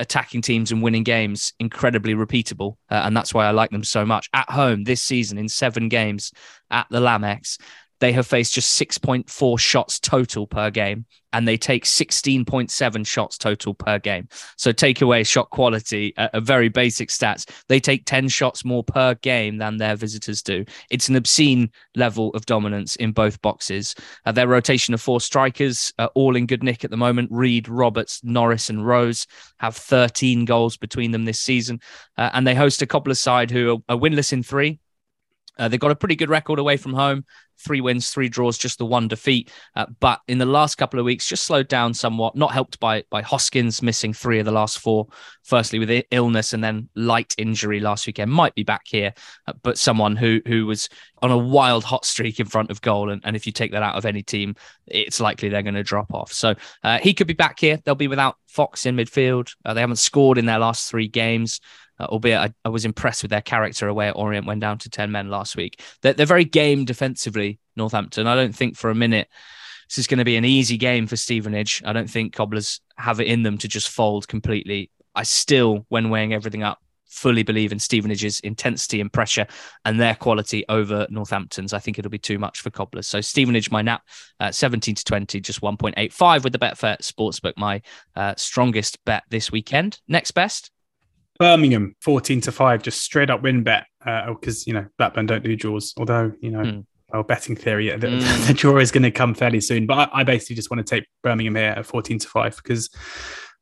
attacking 0.00 0.40
teams 0.40 0.72
and 0.72 0.82
winning 0.82 1.04
games 1.04 1.52
incredibly 1.60 2.14
repeatable. 2.14 2.76
Uh, 2.90 3.02
and 3.04 3.14
that's 3.14 3.34
why 3.34 3.46
I 3.46 3.50
like 3.50 3.70
them 3.70 3.84
so 3.84 4.04
much. 4.04 4.28
At 4.32 4.50
home 4.50 4.84
this 4.84 5.02
season 5.02 5.36
in 5.36 5.48
seven 5.48 5.88
games 5.88 6.32
at 6.70 6.86
the 6.90 7.00
Lamex, 7.00 7.60
they 8.02 8.10
have 8.10 8.26
faced 8.26 8.52
just 8.52 8.76
6.4 8.80 9.60
shots 9.60 10.00
total 10.00 10.44
per 10.44 10.70
game 10.72 11.06
and 11.32 11.46
they 11.46 11.56
take 11.56 11.84
16.7 11.84 13.06
shots 13.06 13.38
total 13.38 13.74
per 13.74 14.00
game. 14.00 14.26
So 14.56 14.72
take 14.72 15.02
away 15.02 15.22
shot 15.22 15.50
quality, 15.50 16.12
a, 16.16 16.40
very 16.40 16.68
basic 16.68 17.10
stats. 17.10 17.48
They 17.68 17.78
take 17.78 18.04
10 18.04 18.28
shots 18.28 18.64
more 18.64 18.82
per 18.82 19.14
game 19.14 19.58
than 19.58 19.76
their 19.76 19.94
visitors 19.94 20.42
do. 20.42 20.64
It's 20.90 21.08
an 21.08 21.14
obscene 21.14 21.70
level 21.94 22.30
of 22.30 22.44
dominance 22.44 22.96
in 22.96 23.12
both 23.12 23.40
boxes. 23.40 23.94
Uh, 24.26 24.32
their 24.32 24.48
rotation 24.48 24.94
of 24.94 25.00
four 25.00 25.20
strikers, 25.20 25.92
all 26.16 26.34
in 26.34 26.46
good 26.46 26.64
nick 26.64 26.82
at 26.82 26.90
the 26.90 26.96
moment. 26.96 27.28
Reid, 27.30 27.68
Roberts, 27.68 28.20
Norris, 28.24 28.68
and 28.68 28.84
Rose 28.84 29.28
have 29.58 29.76
13 29.76 30.44
goals 30.44 30.76
between 30.76 31.12
them 31.12 31.24
this 31.24 31.40
season. 31.40 31.80
Uh, 32.18 32.30
and 32.32 32.44
they 32.44 32.56
host 32.56 32.82
a 32.82 32.86
Cobblers 32.86 33.20
side 33.20 33.52
who 33.52 33.80
are, 33.88 33.94
are 33.94 34.00
winless 34.00 34.32
in 34.32 34.42
three. 34.42 34.80
Uh, 35.62 35.68
they've 35.68 35.78
got 35.78 35.92
a 35.92 35.96
pretty 35.96 36.16
good 36.16 36.28
record 36.28 36.58
away 36.58 36.76
from 36.76 36.92
home 36.92 37.24
three 37.62 37.80
wins, 37.80 38.10
three 38.10 38.28
draws, 38.28 38.58
just 38.58 38.78
the 38.78 38.84
one 38.84 39.08
defeat. 39.08 39.50
Uh, 39.76 39.86
but 40.00 40.20
in 40.28 40.38
the 40.38 40.46
last 40.46 40.76
couple 40.76 40.98
of 40.98 41.06
weeks, 41.06 41.28
just 41.28 41.44
slowed 41.44 41.68
down 41.68 41.94
somewhat, 41.94 42.34
not 42.36 42.52
helped 42.52 42.80
by 42.80 43.04
by 43.10 43.22
Hoskins 43.22 43.82
missing 43.82 44.12
three 44.12 44.38
of 44.38 44.44
the 44.44 44.52
last 44.52 44.78
four, 44.78 45.06
firstly 45.42 45.78
with 45.78 46.04
illness 46.10 46.52
and 46.52 46.62
then 46.62 46.88
light 46.94 47.34
injury 47.38 47.80
last 47.80 48.06
weekend. 48.06 48.30
Might 48.30 48.54
be 48.54 48.64
back 48.64 48.82
here, 48.86 49.14
uh, 49.46 49.52
but 49.62 49.78
someone 49.78 50.16
who 50.16 50.40
who 50.46 50.66
was 50.66 50.88
on 51.22 51.30
a 51.30 51.38
wild 51.38 51.84
hot 51.84 52.04
streak 52.04 52.40
in 52.40 52.46
front 52.46 52.70
of 52.70 52.80
goal. 52.80 53.10
And, 53.10 53.22
and 53.24 53.36
if 53.36 53.46
you 53.46 53.52
take 53.52 53.72
that 53.72 53.82
out 53.82 53.94
of 53.94 54.04
any 54.04 54.22
team, 54.22 54.56
it's 54.86 55.20
likely 55.20 55.48
they're 55.48 55.62
going 55.62 55.74
to 55.74 55.84
drop 55.84 56.12
off. 56.12 56.32
So 56.32 56.54
uh, 56.82 56.98
he 56.98 57.14
could 57.14 57.28
be 57.28 57.34
back 57.34 57.60
here. 57.60 57.78
They'll 57.84 57.94
be 57.94 58.08
without 58.08 58.36
Fox 58.48 58.86
in 58.86 58.96
midfield. 58.96 59.54
Uh, 59.64 59.74
they 59.74 59.80
haven't 59.80 59.96
scored 59.96 60.38
in 60.38 60.46
their 60.46 60.58
last 60.58 60.90
three 60.90 61.08
games. 61.08 61.60
Uh, 62.02 62.06
albeit 62.06 62.38
I, 62.38 62.52
I, 62.64 62.68
was 62.68 62.84
impressed 62.84 63.22
with 63.22 63.30
their 63.30 63.40
character 63.40 63.86
away 63.86 64.08
at 64.08 64.16
Orient, 64.16 64.46
went 64.46 64.60
down 64.60 64.78
to 64.78 64.90
10 64.90 65.12
men 65.12 65.30
last 65.30 65.56
week. 65.56 65.80
They're, 66.00 66.14
they're 66.14 66.26
very 66.26 66.44
game 66.44 66.84
defensively, 66.84 67.60
Northampton. 67.76 68.26
I 68.26 68.34
don't 68.34 68.54
think 68.54 68.76
for 68.76 68.90
a 68.90 68.94
minute 68.94 69.28
this 69.88 69.98
is 69.98 70.06
going 70.06 70.18
to 70.18 70.24
be 70.24 70.36
an 70.36 70.44
easy 70.44 70.78
game 70.78 71.06
for 71.06 71.16
Stevenage. 71.16 71.82
I 71.84 71.92
don't 71.92 72.10
think 72.10 72.32
Cobblers 72.32 72.80
have 72.96 73.20
it 73.20 73.26
in 73.26 73.42
them 73.42 73.58
to 73.58 73.68
just 73.68 73.90
fold 73.90 74.26
completely. 74.26 74.90
I 75.14 75.22
still, 75.22 75.84
when 75.90 76.10
weighing 76.10 76.32
everything 76.32 76.62
up, 76.62 76.78
fully 77.08 77.42
believe 77.42 77.72
in 77.72 77.78
Stevenage's 77.78 78.40
intensity 78.40 79.00
and 79.00 79.12
pressure 79.12 79.46
and 79.84 80.00
their 80.00 80.14
quality 80.14 80.64
over 80.68 81.06
Northampton's. 81.10 81.74
I 81.74 81.78
think 81.78 81.98
it'll 81.98 82.10
be 82.10 82.18
too 82.18 82.38
much 82.38 82.62
for 82.62 82.70
Cobblers. 82.70 83.06
So 83.06 83.20
Stevenage, 83.20 83.70
my 83.70 83.82
nap, 83.82 84.02
uh, 84.40 84.50
17 84.50 84.94
to 84.94 85.04
20, 85.04 85.40
just 85.40 85.60
1.85 85.60 86.42
with 86.42 86.54
the 86.54 86.58
Betfair 86.58 86.96
Sportsbook, 86.98 87.52
my 87.58 87.82
uh, 88.16 88.34
strongest 88.36 88.98
bet 89.04 89.24
this 89.28 89.52
weekend. 89.52 90.00
Next 90.08 90.30
best. 90.30 90.70
Birmingham 91.42 91.96
14 92.02 92.40
to 92.42 92.52
5, 92.52 92.84
just 92.84 93.02
straight 93.02 93.28
up 93.28 93.42
win 93.42 93.64
bet 93.64 93.86
because, 93.98 94.62
uh, 94.62 94.64
you 94.64 94.74
know, 94.74 94.86
Blackburn 94.96 95.26
don't 95.26 95.42
do 95.42 95.56
draws. 95.56 95.92
Although, 95.96 96.30
you 96.40 96.52
know, 96.52 96.60
mm. 96.60 96.86
well, 97.12 97.24
betting 97.24 97.56
theory, 97.56 97.90
the, 97.96 98.06
mm. 98.06 98.46
the, 98.46 98.54
draw 98.54 98.78
is 98.78 98.92
going 98.92 99.02
to 99.02 99.10
come 99.10 99.34
fairly 99.34 99.60
soon. 99.60 99.84
But 99.84 100.10
I, 100.12 100.20
I, 100.20 100.22
basically 100.22 100.54
just 100.54 100.70
want 100.70 100.86
to 100.86 100.88
take 100.88 101.04
Birmingham 101.24 101.56
here 101.56 101.74
at 101.76 101.84
14 101.84 102.20
to 102.20 102.28
5 102.28 102.60
because 102.62 102.90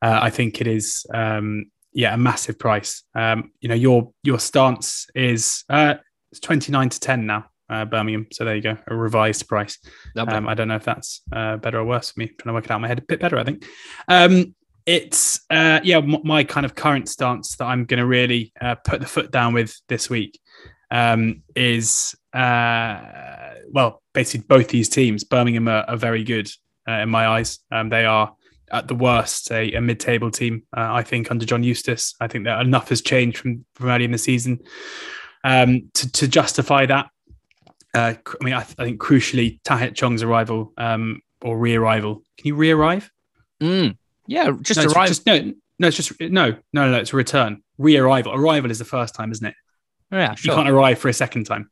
uh, 0.02 0.18
I 0.20 0.28
think 0.28 0.60
it 0.60 0.66
is, 0.66 1.06
um, 1.14 1.70
yeah, 1.94 2.12
a 2.12 2.18
massive 2.18 2.58
price. 2.58 3.02
Um, 3.14 3.50
you 3.62 3.70
know, 3.70 3.74
your 3.74 4.12
your 4.22 4.38
stance 4.38 5.06
is 5.14 5.64
uh, 5.70 5.94
it's 6.32 6.40
29 6.40 6.90
to 6.90 7.00
10 7.00 7.24
now. 7.24 7.46
Uh, 7.70 7.86
Birmingham. 7.86 8.26
So 8.30 8.44
there 8.44 8.56
you 8.56 8.62
go, 8.62 8.76
a 8.88 8.94
revised 8.94 9.48
price. 9.48 9.78
Um, 10.18 10.46
I 10.48 10.52
don't 10.52 10.68
know 10.68 10.76
if 10.76 10.84
that's 10.84 11.22
uh, 11.32 11.56
better 11.56 11.78
or 11.78 11.84
worse 11.84 12.10
for 12.10 12.20
me. 12.20 12.26
I'm 12.26 12.36
trying 12.36 12.52
to 12.52 12.52
work 12.52 12.64
it 12.66 12.70
out 12.72 12.76
in 12.76 12.82
my 12.82 12.88
head 12.88 12.98
a 12.98 13.02
bit 13.02 13.20
better, 13.20 13.38
I 13.38 13.44
think. 13.44 13.64
Um, 14.06 14.54
it's 14.90 15.40
uh, 15.50 15.78
yeah, 15.84 15.98
m- 15.98 16.24
my 16.24 16.42
kind 16.42 16.66
of 16.66 16.74
current 16.74 17.08
stance 17.08 17.54
that 17.56 17.66
I'm 17.66 17.84
going 17.84 18.00
to 18.00 18.06
really 18.06 18.52
uh, 18.60 18.74
put 18.74 19.00
the 19.00 19.06
foot 19.06 19.30
down 19.30 19.54
with 19.54 19.80
this 19.86 20.10
week 20.10 20.40
um, 20.90 21.44
is 21.54 22.16
uh, 22.34 23.00
well, 23.70 24.02
basically 24.14 24.46
both 24.48 24.66
these 24.68 24.88
teams. 24.88 25.22
Birmingham 25.22 25.68
are, 25.68 25.84
are 25.86 25.96
very 25.96 26.24
good 26.24 26.50
uh, 26.88 27.02
in 27.02 27.08
my 27.08 27.28
eyes. 27.28 27.60
Um, 27.70 27.88
they 27.88 28.04
are 28.04 28.34
at 28.72 28.88
the 28.88 28.96
worst 28.96 29.52
a, 29.52 29.72
a 29.74 29.80
mid-table 29.80 30.32
team. 30.32 30.64
Uh, 30.76 30.92
I 30.92 31.04
think 31.04 31.30
under 31.30 31.46
John 31.46 31.62
Eustace, 31.62 32.16
I 32.20 32.26
think 32.26 32.46
that 32.46 32.60
enough 32.60 32.88
has 32.88 33.00
changed 33.00 33.38
from 33.38 33.64
from 33.76 33.90
early 33.90 34.04
in 34.04 34.10
the 34.10 34.18
season 34.18 34.58
um, 35.44 35.88
to 35.94 36.10
to 36.10 36.26
justify 36.26 36.86
that. 36.86 37.10
Uh, 37.94 38.14
I 38.40 38.44
mean, 38.44 38.54
I, 38.54 38.62
th- 38.62 38.76
I, 38.78 38.84
think 38.84 39.00
crucially, 39.00 39.60
Tahith 39.62 39.94
Chong's 39.94 40.24
arrival 40.24 40.72
um, 40.76 41.20
or 41.42 41.58
re-arrival. 41.58 42.22
Can 42.38 42.46
you 42.46 42.54
re-arrive? 42.54 43.10
Mm. 43.60 43.96
Yeah, 44.30 44.52
just 44.62 44.78
no, 44.78 44.86
arrive. 44.92 45.08
Just, 45.08 45.26
no, 45.26 45.52
no, 45.80 45.88
it's 45.88 45.96
just 45.96 46.20
no, 46.20 46.56
no, 46.72 46.90
no. 46.90 46.98
It's 46.98 47.12
a 47.12 47.16
return. 47.16 47.62
Re-arrival. 47.78 48.32
Arrival 48.32 48.70
is 48.70 48.78
the 48.78 48.84
first 48.84 49.14
time, 49.14 49.32
isn't 49.32 49.44
it? 49.46 49.54
yeah, 50.12 50.34
sure. 50.36 50.52
You 50.52 50.56
can't 50.56 50.70
arrive 50.70 50.98
for 51.00 51.08
a 51.08 51.12
second 51.12 51.44
time. 51.46 51.68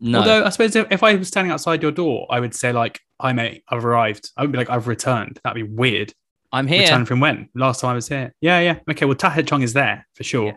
no, 0.00 0.18
Although 0.18 0.44
I 0.44 0.50
suppose 0.50 0.76
if, 0.76 0.86
if 0.90 1.02
I 1.02 1.14
was 1.14 1.28
standing 1.28 1.50
outside 1.50 1.80
your 1.82 1.92
door, 1.92 2.26
I 2.28 2.40
would 2.40 2.54
say 2.54 2.72
like, 2.72 3.00
"Hi 3.20 3.32
mate, 3.32 3.64
I've 3.68 3.84
arrived." 3.86 4.30
I 4.36 4.42
would 4.42 4.52
be 4.52 4.58
like, 4.58 4.68
"I've 4.68 4.86
returned." 4.86 5.40
That'd 5.42 5.54
be 5.66 5.74
weird. 5.74 6.12
I'm 6.52 6.66
here. 6.66 6.82
Return 6.82 7.06
from 7.06 7.20
when? 7.20 7.48
Last 7.54 7.80
time 7.80 7.92
I 7.92 7.94
was 7.94 8.08
here. 8.08 8.34
Yeah, 8.42 8.60
yeah. 8.60 8.80
Okay. 8.90 9.06
Well, 9.06 9.14
Tahith 9.16 9.46
Chong 9.48 9.62
is 9.62 9.72
there 9.72 10.06
for 10.14 10.24
sure, 10.24 10.46
Yeah. 10.46 10.52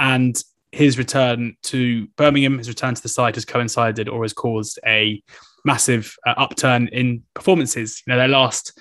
and 0.00 0.42
his 0.72 0.98
return 0.98 1.56
to 1.62 2.06
Birmingham, 2.16 2.58
his 2.58 2.68
return 2.68 2.94
to 2.94 3.02
the 3.02 3.08
side 3.08 3.36
has 3.36 3.44
coincided 3.44 4.08
or 4.08 4.22
has 4.24 4.32
caused 4.32 4.80
a 4.84 5.22
massive 5.64 6.16
uh, 6.26 6.34
upturn 6.36 6.88
in 6.88 7.22
performances. 7.34 8.02
You 8.06 8.12
know, 8.12 8.18
their 8.18 8.28
last, 8.28 8.72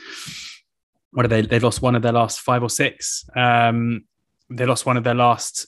what 1.16 1.26
are 1.26 1.30
they? 1.30 1.42
They've 1.42 1.64
lost 1.64 1.82
one 1.82 1.96
of 1.96 2.02
their 2.02 2.12
last 2.12 2.42
five 2.42 2.62
or 2.62 2.70
six. 2.70 3.28
Um, 3.36 4.04
they 4.50 4.66
lost 4.66 4.86
one 4.86 4.98
of 4.98 5.04
their 5.04 5.16
last 5.16 5.66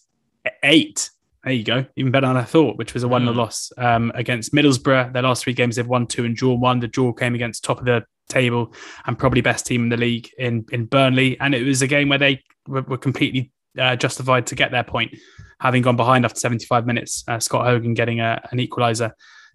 eight. 0.61 1.09
There 1.43 1.53
you 1.53 1.63
go, 1.63 1.85
even 1.95 2.11
better 2.11 2.27
than 2.27 2.35
I 2.35 2.43
thought, 2.43 2.77
which 2.77 2.93
was 2.93 3.03
a 3.03 3.07
one 3.07 3.21
0 3.21 3.33
Mm. 3.33 3.37
loss 3.37 3.71
um, 3.77 4.11
against 4.15 4.53
Middlesbrough. 4.53 5.13
Their 5.13 5.21
last 5.21 5.43
three 5.43 5.53
games, 5.53 5.77
they've 5.77 5.87
won 5.87 6.05
two 6.05 6.25
and 6.25 6.35
drawn 6.35 6.59
one. 6.59 6.81
The 6.81 6.89
draw 6.89 7.13
came 7.13 7.35
against 7.35 7.63
top 7.63 7.79
of 7.79 7.85
the 7.85 8.03
table 8.27 8.73
and 9.05 9.17
probably 9.17 9.39
best 9.39 9.65
team 9.65 9.83
in 9.83 9.89
the 9.89 9.95
league 9.97 10.29
in 10.37 10.65
in 10.73 10.85
Burnley, 10.85 11.39
and 11.39 11.55
it 11.55 11.63
was 11.63 11.81
a 11.81 11.87
game 11.87 12.09
where 12.09 12.19
they 12.19 12.43
were, 12.67 12.81
were 12.81 12.97
completely 12.97 13.51
uh, 13.79 13.95
justified 13.95 14.45
to 14.47 14.55
get 14.55 14.71
their 14.71 14.83
point, 14.83 15.15
having 15.61 15.81
gone 15.81 15.95
behind 15.95 16.25
after 16.25 16.39
75 16.39 16.85
minutes. 16.85 17.23
Uh, 17.27 17.39
Scott 17.39 17.65
Hogan 17.65 17.93
getting 17.93 18.19
a, 18.19 18.41
an 18.51 18.57
equaliser. 18.57 19.11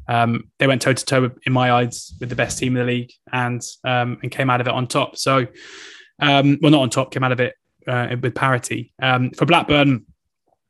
Um, 0.09 0.51
they 0.59 0.67
went 0.67 0.83
toe 0.83 0.93
to 0.93 1.05
toe 1.05 1.31
in 1.47 1.53
my 1.53 1.73
eyes 1.73 2.15
with 2.21 2.29
the 2.29 2.37
best 2.37 2.59
team 2.59 2.77
in 2.77 2.87
the 2.87 2.93
league 2.93 3.13
and 3.33 3.63
um, 3.85 4.19
and 4.23 4.31
came 4.31 4.51
out 4.51 4.61
of 4.61 4.67
it 4.67 4.73
on 4.73 4.87
top. 4.87 5.17
So, 5.17 5.47
um, 6.21 6.59
well, 6.61 6.73
not 6.73 6.83
on 6.83 6.91
top, 6.91 7.13
came 7.13 7.25
out 7.25 7.33
of 7.33 7.41
it 7.41 7.55
uh, 7.87 8.17
with 8.21 8.35
parity. 8.35 8.93
Um, 9.01 9.31
for 9.31 9.47
Blackburn, 9.47 10.07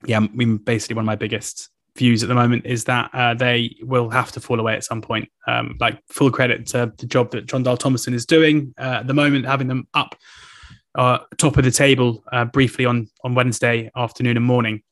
yeah, 0.05 0.19
I 0.19 0.29
mean, 0.29 0.59
basically 0.59 0.97
one 0.97 1.05
of 1.05 1.07
my 1.07 1.17
biggest 1.17 1.71
views 1.97 2.23
at 2.23 2.29
the 2.29 2.35
moment 2.35 2.65
is 2.65 2.85
that 2.85 3.11
uh, 3.13 3.35
they 3.35 3.77
will 3.83 4.09
have 4.09 4.33
to 4.33 4.41
fall 4.41 4.59
away 4.59 4.75
at 4.75 4.85
some 4.85 5.03
point. 5.03 5.31
Um, 5.47 5.77
like 5.81 6.01
full 6.09 6.31
credit 6.31 6.67
to 6.69 6.93
the 6.97 7.07
job 7.07 7.31
that 7.33 7.47
Jon 7.47 7.63
Dahl 7.63 7.77
Tomasson 7.77 8.15
is 8.15 8.27
doing 8.27 8.75
uh, 8.79 9.01
at 9.01 9.07
the 9.07 9.15
moment, 9.15 9.47
having 9.47 9.69
them 9.69 9.87
up 9.95 10.17
uh, 10.95 11.19
top 11.39 11.57
of 11.57 11.65
the 11.65 11.71
table 11.71 12.23
uh, 12.33 12.45
briefly 12.45 12.85
on 12.85 13.09
on 13.25 13.35
Wednesday 13.35 13.91
afternoon 13.97 14.37
and 14.37 14.47
morning. 14.47 14.83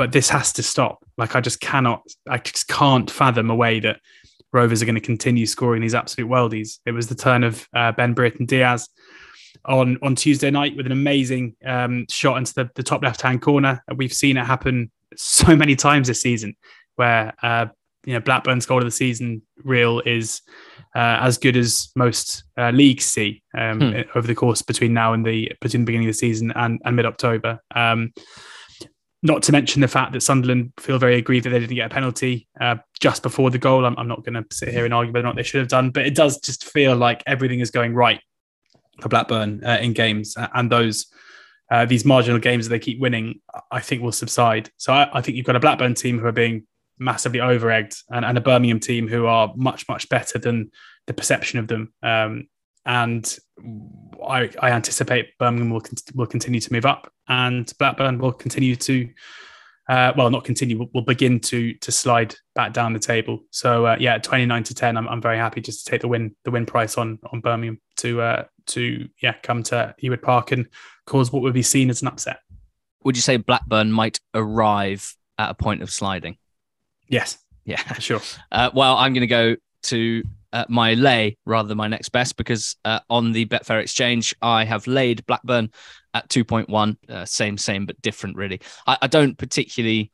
But 0.00 0.12
this 0.12 0.30
has 0.30 0.50
to 0.54 0.62
stop. 0.62 1.04
Like 1.18 1.36
I 1.36 1.42
just 1.42 1.60
cannot, 1.60 2.00
I 2.26 2.38
just 2.38 2.68
can't 2.68 3.10
fathom 3.10 3.50
a 3.50 3.54
way 3.54 3.80
that 3.80 4.00
Rovers 4.50 4.80
are 4.80 4.86
going 4.86 4.94
to 4.94 5.00
continue 5.02 5.44
scoring 5.44 5.82
these 5.82 5.94
absolute 5.94 6.26
worldies. 6.26 6.78
It 6.86 6.92
was 6.92 7.08
the 7.08 7.14
turn 7.14 7.44
of 7.44 7.68
uh, 7.76 7.92
Ben 7.92 8.14
Brereton 8.14 8.46
Diaz 8.46 8.88
on 9.66 9.98
on 10.00 10.14
Tuesday 10.16 10.50
night 10.50 10.74
with 10.74 10.86
an 10.86 10.92
amazing 10.92 11.54
um, 11.66 12.06
shot 12.08 12.38
into 12.38 12.54
the, 12.54 12.70
the 12.76 12.82
top 12.82 13.02
left 13.02 13.20
hand 13.20 13.42
corner. 13.42 13.84
And 13.88 13.98
we've 13.98 14.10
seen 14.14 14.38
it 14.38 14.46
happen 14.46 14.90
so 15.16 15.54
many 15.64 15.76
times 15.76 16.08
this 16.08 16.22
season, 16.22 16.56
where 16.96 17.34
uh, 17.42 17.66
you 18.06 18.14
know 18.14 18.20
Blackburn's 18.20 18.64
goal 18.64 18.78
of 18.78 18.86
the 18.86 18.90
season 18.90 19.42
reel 19.64 20.00
is 20.06 20.40
uh, 20.96 21.18
as 21.20 21.36
good 21.36 21.58
as 21.58 21.90
most 21.94 22.44
uh, 22.56 22.70
leagues 22.70 23.04
see 23.04 23.42
um, 23.54 23.80
Hmm. 23.80 24.00
over 24.14 24.26
the 24.26 24.34
course 24.34 24.62
between 24.62 24.94
now 24.94 25.12
and 25.12 25.26
the 25.26 25.52
between 25.60 25.82
the 25.82 25.86
beginning 25.86 26.08
of 26.08 26.14
the 26.14 26.18
season 26.18 26.52
and, 26.56 26.80
and 26.86 26.96
mid 26.96 27.04
October. 27.04 27.60
Um, 27.74 28.14
not 29.22 29.42
to 29.42 29.52
mention 29.52 29.82
the 29.82 29.88
fact 29.88 30.12
that 30.12 30.22
Sunderland 30.22 30.72
feel 30.78 30.98
very 30.98 31.16
aggrieved 31.16 31.44
that 31.44 31.50
they 31.50 31.60
didn't 31.60 31.74
get 31.74 31.90
a 31.90 31.94
penalty 31.94 32.48
uh, 32.60 32.76
just 33.00 33.22
before 33.22 33.50
the 33.50 33.58
goal. 33.58 33.84
I'm, 33.84 33.96
I'm 33.98 34.08
not 34.08 34.24
going 34.24 34.34
to 34.34 34.44
sit 34.50 34.70
here 34.70 34.84
and 34.84 34.94
argue 34.94 35.12
whether 35.12 35.26
or 35.26 35.28
not 35.28 35.36
they 35.36 35.42
should 35.42 35.60
have 35.60 35.68
done, 35.68 35.90
but 35.90 36.06
it 36.06 36.14
does 36.14 36.40
just 36.40 36.64
feel 36.64 36.96
like 36.96 37.22
everything 37.26 37.60
is 37.60 37.70
going 37.70 37.94
right 37.94 38.20
for 39.00 39.08
Blackburn 39.08 39.62
uh, 39.64 39.78
in 39.80 39.92
games, 39.92 40.36
uh, 40.36 40.48
and 40.54 40.70
those 40.70 41.06
uh, 41.70 41.84
these 41.84 42.04
marginal 42.04 42.40
games 42.40 42.66
that 42.66 42.70
they 42.70 42.78
keep 42.78 42.98
winning, 42.98 43.40
I 43.70 43.80
think 43.80 44.02
will 44.02 44.12
subside. 44.12 44.70
So 44.76 44.92
I, 44.92 45.08
I 45.12 45.20
think 45.20 45.36
you've 45.36 45.46
got 45.46 45.56
a 45.56 45.60
Blackburn 45.60 45.94
team 45.94 46.18
who 46.18 46.26
are 46.26 46.32
being 46.32 46.66
massively 46.98 47.40
over 47.40 47.70
egged, 47.70 47.96
and, 48.10 48.24
and 48.24 48.36
a 48.36 48.40
Birmingham 48.40 48.80
team 48.80 49.06
who 49.06 49.26
are 49.26 49.52
much 49.56 49.88
much 49.88 50.08
better 50.08 50.38
than 50.38 50.70
the 51.06 51.14
perception 51.14 51.58
of 51.58 51.68
them. 51.68 51.92
Um, 52.02 52.48
and 52.86 53.38
I, 54.26 54.50
I 54.60 54.70
anticipate 54.70 55.36
Birmingham 55.38 55.70
will 55.70 55.82
will 56.14 56.26
continue 56.26 56.60
to 56.60 56.72
move 56.72 56.86
up, 56.86 57.12
and 57.28 57.70
Blackburn 57.78 58.18
will 58.18 58.32
continue 58.32 58.76
to. 58.76 59.08
Uh, 59.88 60.12
well, 60.16 60.30
not 60.30 60.44
continue. 60.44 60.78
Will, 60.78 60.88
will 60.94 61.02
begin 61.02 61.40
to 61.40 61.74
to 61.74 61.90
slide 61.90 62.34
back 62.54 62.72
down 62.72 62.92
the 62.92 62.98
table. 63.00 63.40
So 63.50 63.86
uh, 63.86 63.96
yeah, 63.98 64.18
twenty 64.18 64.46
nine 64.46 64.62
to 64.64 64.74
ten. 64.74 64.96
I'm, 64.96 65.08
I'm 65.08 65.20
very 65.20 65.36
happy 65.36 65.60
just 65.60 65.84
to 65.84 65.90
take 65.90 66.00
the 66.02 66.08
win 66.08 66.34
the 66.44 66.50
win 66.52 66.64
price 66.66 66.96
on 66.96 67.18
on 67.32 67.40
Birmingham 67.40 67.80
to 67.98 68.20
uh, 68.20 68.44
to 68.68 69.08
yeah 69.20 69.34
come 69.42 69.62
to 69.64 69.94
Ewood 70.02 70.22
Park 70.22 70.52
and 70.52 70.68
cause 71.06 71.32
what 71.32 71.42
would 71.42 71.54
be 71.54 71.62
seen 71.62 71.90
as 71.90 72.02
an 72.02 72.08
upset. 72.08 72.38
Would 73.02 73.16
you 73.16 73.22
say 73.22 73.36
Blackburn 73.36 73.90
might 73.90 74.20
arrive 74.34 75.16
at 75.38 75.50
a 75.50 75.54
point 75.54 75.82
of 75.82 75.90
sliding? 75.90 76.36
Yes, 77.08 77.38
Yeah. 77.64 77.82
sure. 77.94 78.20
Uh, 78.52 78.70
well, 78.72 78.96
I'm 78.96 79.12
going 79.12 79.22
to 79.22 79.26
go 79.26 79.56
to 79.84 80.22
uh, 80.52 80.64
my 80.68 80.94
lay 80.94 81.36
rather 81.46 81.68
than 81.68 81.78
my 81.78 81.88
next 81.88 82.10
best 82.10 82.36
because 82.36 82.76
uh, 82.84 83.00
on 83.08 83.32
the 83.32 83.46
Betfair 83.46 83.80
Exchange, 83.80 84.34
I 84.42 84.64
have 84.64 84.86
laid 84.86 85.24
Blackburn 85.26 85.70
at 86.14 86.28
2.1. 86.28 86.96
Uh, 87.08 87.24
same, 87.24 87.56
same, 87.56 87.86
but 87.86 88.00
different, 88.02 88.36
really. 88.36 88.60
I, 88.86 88.98
I 89.02 89.06
don't 89.06 89.36
particularly. 89.36 90.10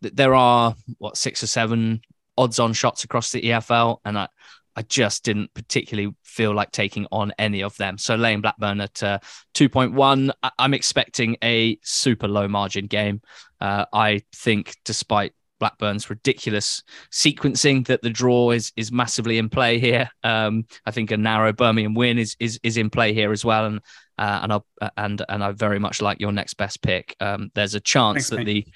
There 0.00 0.34
are 0.34 0.76
what 0.98 1.16
six 1.16 1.42
or 1.42 1.48
seven 1.48 2.02
odds-on 2.36 2.72
shots 2.72 3.02
across 3.02 3.32
the 3.32 3.42
EFL, 3.42 3.98
and 4.04 4.16
I, 4.16 4.28
I 4.76 4.82
just 4.82 5.24
didn't 5.24 5.52
particularly 5.54 6.14
feel 6.22 6.54
like 6.54 6.70
taking 6.70 7.06
on 7.10 7.32
any 7.36 7.64
of 7.64 7.76
them. 7.78 7.98
So 7.98 8.14
laying 8.14 8.40
Blackburn 8.40 8.80
at 8.80 9.02
uh, 9.02 9.18
2.1, 9.54 10.30
I- 10.40 10.50
I'm 10.56 10.72
expecting 10.72 11.36
a 11.42 11.78
super 11.82 12.28
low 12.28 12.46
margin 12.46 12.86
game. 12.86 13.22
Uh, 13.60 13.86
I 13.92 14.22
think, 14.36 14.76
despite 14.84 15.32
Blackburn's 15.58 16.08
ridiculous 16.08 16.82
sequencing 17.10 17.86
that 17.86 18.02
the 18.02 18.10
draw 18.10 18.50
is 18.50 18.72
is 18.76 18.92
massively 18.92 19.38
in 19.38 19.48
play 19.48 19.78
here. 19.78 20.10
Um, 20.22 20.66
I 20.86 20.90
think 20.90 21.10
a 21.10 21.16
narrow 21.16 21.52
Birmingham 21.52 21.94
win 21.94 22.18
is 22.18 22.36
is 22.38 22.60
is 22.62 22.76
in 22.76 22.90
play 22.90 23.12
here 23.12 23.32
as 23.32 23.44
well, 23.44 23.66
and 23.66 23.80
uh, 24.18 24.40
and 24.42 24.52
I 24.52 24.90
and 24.96 25.24
and 25.28 25.44
I 25.44 25.52
very 25.52 25.78
much 25.78 26.00
like 26.02 26.20
your 26.20 26.32
next 26.32 26.54
best 26.54 26.82
pick. 26.82 27.14
Um, 27.20 27.50
there's 27.54 27.74
a 27.74 27.80
chance 27.80 28.28
Thanks, 28.28 28.30
that 28.30 28.38
mate. 28.38 28.66
the 28.66 28.72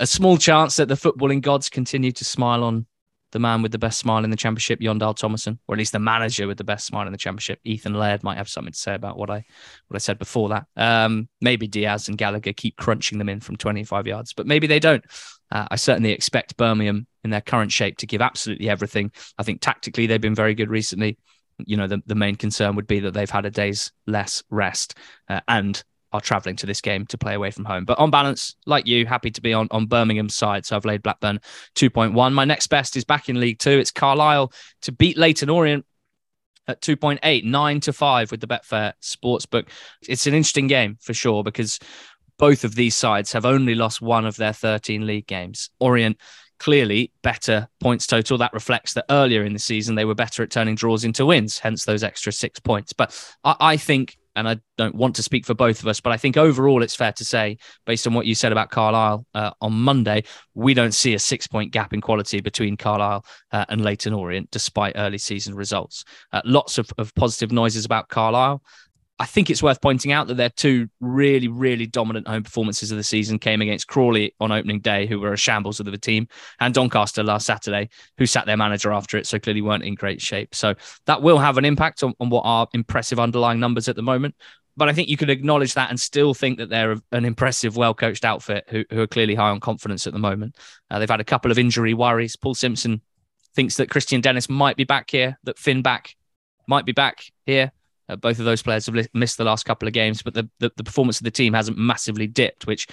a 0.00 0.06
small 0.06 0.36
chance 0.36 0.76
that 0.76 0.88
the 0.88 0.94
footballing 0.94 1.40
gods 1.40 1.68
continue 1.68 2.10
to 2.12 2.24
smile 2.24 2.64
on 2.64 2.86
the 3.34 3.38
man 3.40 3.62
with 3.62 3.72
the 3.72 3.78
best 3.78 3.98
smile 3.98 4.22
in 4.24 4.30
the 4.30 4.36
championship, 4.36 4.80
Jon 4.80 4.96
Dahl 4.96 5.12
Tomasson, 5.12 5.58
or 5.66 5.74
at 5.74 5.78
least 5.78 5.92
the 5.92 5.98
manager 5.98 6.46
with 6.46 6.56
the 6.56 6.64
best 6.64 6.86
smile 6.86 7.04
in 7.06 7.12
the 7.12 7.18
championship. 7.18 7.58
Ethan 7.64 7.92
Laird 7.92 8.22
might 8.22 8.38
have 8.38 8.48
something 8.48 8.72
to 8.72 8.78
say 8.78 8.94
about 8.94 9.18
what 9.18 9.28
I 9.28 9.44
what 9.88 9.96
I 9.96 9.98
said 9.98 10.18
before 10.18 10.50
that. 10.50 10.66
Um, 10.76 11.28
maybe 11.40 11.66
Diaz 11.66 12.08
and 12.08 12.16
Gallagher 12.16 12.52
keep 12.52 12.76
crunching 12.76 13.18
them 13.18 13.28
in 13.28 13.40
from 13.40 13.56
25 13.56 14.06
yards, 14.06 14.32
but 14.32 14.46
maybe 14.46 14.68
they 14.68 14.78
don't. 14.78 15.04
Uh, 15.54 15.66
I 15.70 15.76
certainly 15.76 16.10
expect 16.10 16.56
Birmingham 16.56 17.06
in 17.22 17.30
their 17.30 17.40
current 17.40 17.72
shape 17.72 17.96
to 17.98 18.06
give 18.06 18.20
absolutely 18.20 18.68
everything. 18.68 19.12
I 19.38 19.44
think 19.44 19.60
tactically 19.60 20.06
they've 20.06 20.20
been 20.20 20.34
very 20.34 20.54
good 20.54 20.68
recently. 20.68 21.16
You 21.64 21.76
know, 21.76 21.86
the, 21.86 22.02
the 22.04 22.16
main 22.16 22.34
concern 22.34 22.74
would 22.74 22.88
be 22.88 23.00
that 23.00 23.14
they've 23.14 23.30
had 23.30 23.46
a 23.46 23.50
day's 23.50 23.92
less 24.06 24.42
rest 24.50 24.98
uh, 25.28 25.40
and 25.46 25.82
are 26.12 26.20
travelling 26.20 26.56
to 26.56 26.66
this 26.66 26.80
game 26.80 27.06
to 27.06 27.18
play 27.18 27.34
away 27.34 27.50
from 27.50 27.64
home. 27.64 27.84
But 27.84 27.98
on 27.98 28.10
balance, 28.10 28.56
like 28.66 28.86
you, 28.86 29.06
happy 29.06 29.30
to 29.30 29.40
be 29.40 29.52
on, 29.52 29.68
on 29.70 29.86
Birmingham's 29.86 30.34
side. 30.34 30.66
So 30.66 30.76
I've 30.76 30.84
laid 30.84 31.02
Blackburn 31.02 31.40
2.1. 31.76 32.32
My 32.32 32.44
next 32.44 32.66
best 32.66 32.96
is 32.96 33.04
back 33.04 33.28
in 33.28 33.40
League 33.40 33.58
Two. 33.58 33.78
It's 33.78 33.90
Carlisle 33.90 34.52
to 34.82 34.92
beat 34.92 35.16
Leyton 35.16 35.50
Orient 35.50 35.86
at 36.66 36.80
2.8, 36.80 37.44
9 37.44 37.80
to 37.80 37.92
5 37.92 38.30
with 38.30 38.40
the 38.40 38.46
Betfair 38.46 38.92
Sportsbook. 39.02 39.68
It's 40.08 40.26
an 40.26 40.34
interesting 40.34 40.66
game 40.66 40.98
for 41.00 41.14
sure 41.14 41.42
because 41.42 41.78
both 42.38 42.64
of 42.64 42.74
these 42.74 42.96
sides 42.96 43.32
have 43.32 43.44
only 43.44 43.74
lost 43.74 44.00
one 44.00 44.26
of 44.26 44.36
their 44.36 44.52
13 44.52 45.06
league 45.06 45.26
games. 45.26 45.70
Orient 45.78 46.18
clearly 46.58 47.12
better 47.22 47.68
points 47.80 48.06
total. 48.06 48.38
That 48.38 48.52
reflects 48.52 48.94
that 48.94 49.06
earlier 49.10 49.44
in 49.44 49.52
the 49.52 49.58
season 49.58 49.94
they 49.94 50.04
were 50.04 50.14
better 50.14 50.42
at 50.42 50.50
turning 50.50 50.74
draws 50.74 51.04
into 51.04 51.26
wins, 51.26 51.58
hence 51.58 51.84
those 51.84 52.02
extra 52.02 52.32
six 52.32 52.60
points. 52.60 52.92
But 52.92 53.14
I, 53.44 53.56
I 53.60 53.76
think, 53.76 54.16
and 54.36 54.48
I 54.48 54.56
don't 54.76 54.94
want 54.94 55.14
to 55.16 55.22
speak 55.22 55.46
for 55.46 55.54
both 55.54 55.80
of 55.80 55.88
us, 55.88 56.00
but 56.00 56.12
I 56.12 56.16
think 56.16 56.36
overall 56.36 56.82
it's 56.82 56.96
fair 56.96 57.12
to 57.12 57.24
say, 57.24 57.58
based 57.86 58.06
on 58.06 58.14
what 58.14 58.26
you 58.26 58.34
said 58.34 58.50
about 58.50 58.70
Carlisle 58.70 59.26
uh, 59.34 59.50
on 59.60 59.72
Monday, 59.72 60.24
we 60.54 60.74
don't 60.74 60.94
see 60.94 61.14
a 61.14 61.18
six 61.18 61.46
point 61.46 61.70
gap 61.70 61.92
in 61.92 62.00
quality 62.00 62.40
between 62.40 62.76
Carlisle 62.76 63.24
uh, 63.52 63.64
and 63.68 63.82
Leyton 63.82 64.12
Orient, 64.12 64.50
despite 64.50 64.94
early 64.96 65.18
season 65.18 65.54
results. 65.54 66.04
Uh, 66.32 66.40
lots 66.44 66.78
of, 66.78 66.88
of 66.98 67.14
positive 67.14 67.52
noises 67.52 67.84
about 67.84 68.08
Carlisle. 68.08 68.62
I 69.24 69.26
think 69.26 69.48
it's 69.48 69.62
worth 69.62 69.80
pointing 69.80 70.12
out 70.12 70.26
that 70.26 70.36
their 70.36 70.50
two 70.50 70.86
really, 71.00 71.48
really 71.48 71.86
dominant 71.86 72.28
home 72.28 72.42
performances 72.42 72.90
of 72.90 72.98
the 72.98 73.02
season 73.02 73.38
came 73.38 73.62
against 73.62 73.88
Crawley 73.88 74.34
on 74.38 74.52
opening 74.52 74.80
day, 74.80 75.06
who 75.06 75.18
were 75.18 75.32
a 75.32 75.36
shambles 75.38 75.80
of 75.80 75.86
the 75.86 75.96
team, 75.96 76.28
and 76.60 76.74
Doncaster 76.74 77.22
last 77.22 77.46
Saturday, 77.46 77.88
who 78.18 78.26
sat 78.26 78.44
their 78.44 78.58
manager 78.58 78.92
after 78.92 79.16
it, 79.16 79.26
so 79.26 79.38
clearly 79.38 79.62
weren't 79.62 79.82
in 79.82 79.94
great 79.94 80.20
shape. 80.20 80.54
So 80.54 80.74
that 81.06 81.22
will 81.22 81.38
have 81.38 81.56
an 81.56 81.64
impact 81.64 82.02
on, 82.02 82.12
on 82.20 82.28
what 82.28 82.42
are 82.42 82.68
impressive 82.74 83.18
underlying 83.18 83.58
numbers 83.58 83.88
at 83.88 83.96
the 83.96 84.02
moment. 84.02 84.34
But 84.76 84.90
I 84.90 84.92
think 84.92 85.08
you 85.08 85.16
can 85.16 85.30
acknowledge 85.30 85.72
that 85.72 85.88
and 85.88 85.98
still 85.98 86.34
think 86.34 86.58
that 86.58 86.68
they're 86.68 86.96
an 87.10 87.24
impressive, 87.24 87.78
well 87.78 87.94
coached 87.94 88.26
outfit 88.26 88.66
who, 88.68 88.84
who 88.90 89.00
are 89.00 89.06
clearly 89.06 89.34
high 89.34 89.48
on 89.48 89.58
confidence 89.58 90.06
at 90.06 90.12
the 90.12 90.18
moment. 90.18 90.58
Uh, 90.90 90.98
they've 90.98 91.08
had 91.08 91.20
a 91.20 91.24
couple 91.24 91.50
of 91.50 91.58
injury 91.58 91.94
worries. 91.94 92.36
Paul 92.36 92.56
Simpson 92.56 93.00
thinks 93.54 93.78
that 93.78 93.88
Kristian 93.88 94.20
Dennis 94.20 94.50
might 94.50 94.76
be 94.76 94.84
back 94.84 95.10
here, 95.10 95.38
that 95.44 95.58
Finn 95.58 95.80
back 95.80 96.14
might 96.68 96.84
be 96.84 96.92
back 96.92 97.24
here. 97.46 97.72
Uh, 98.08 98.16
both 98.16 98.38
of 98.38 98.44
those 98.44 98.62
players 98.62 98.86
have 98.86 99.08
missed 99.14 99.38
the 99.38 99.44
last 99.44 99.64
couple 99.64 99.88
of 99.88 99.94
games, 99.94 100.22
but 100.22 100.34
the, 100.34 100.48
the, 100.58 100.70
the 100.76 100.84
performance 100.84 101.18
of 101.20 101.24
the 101.24 101.30
team 101.30 101.54
hasn't 101.54 101.78
massively 101.78 102.26
dipped, 102.26 102.66
which 102.66 102.86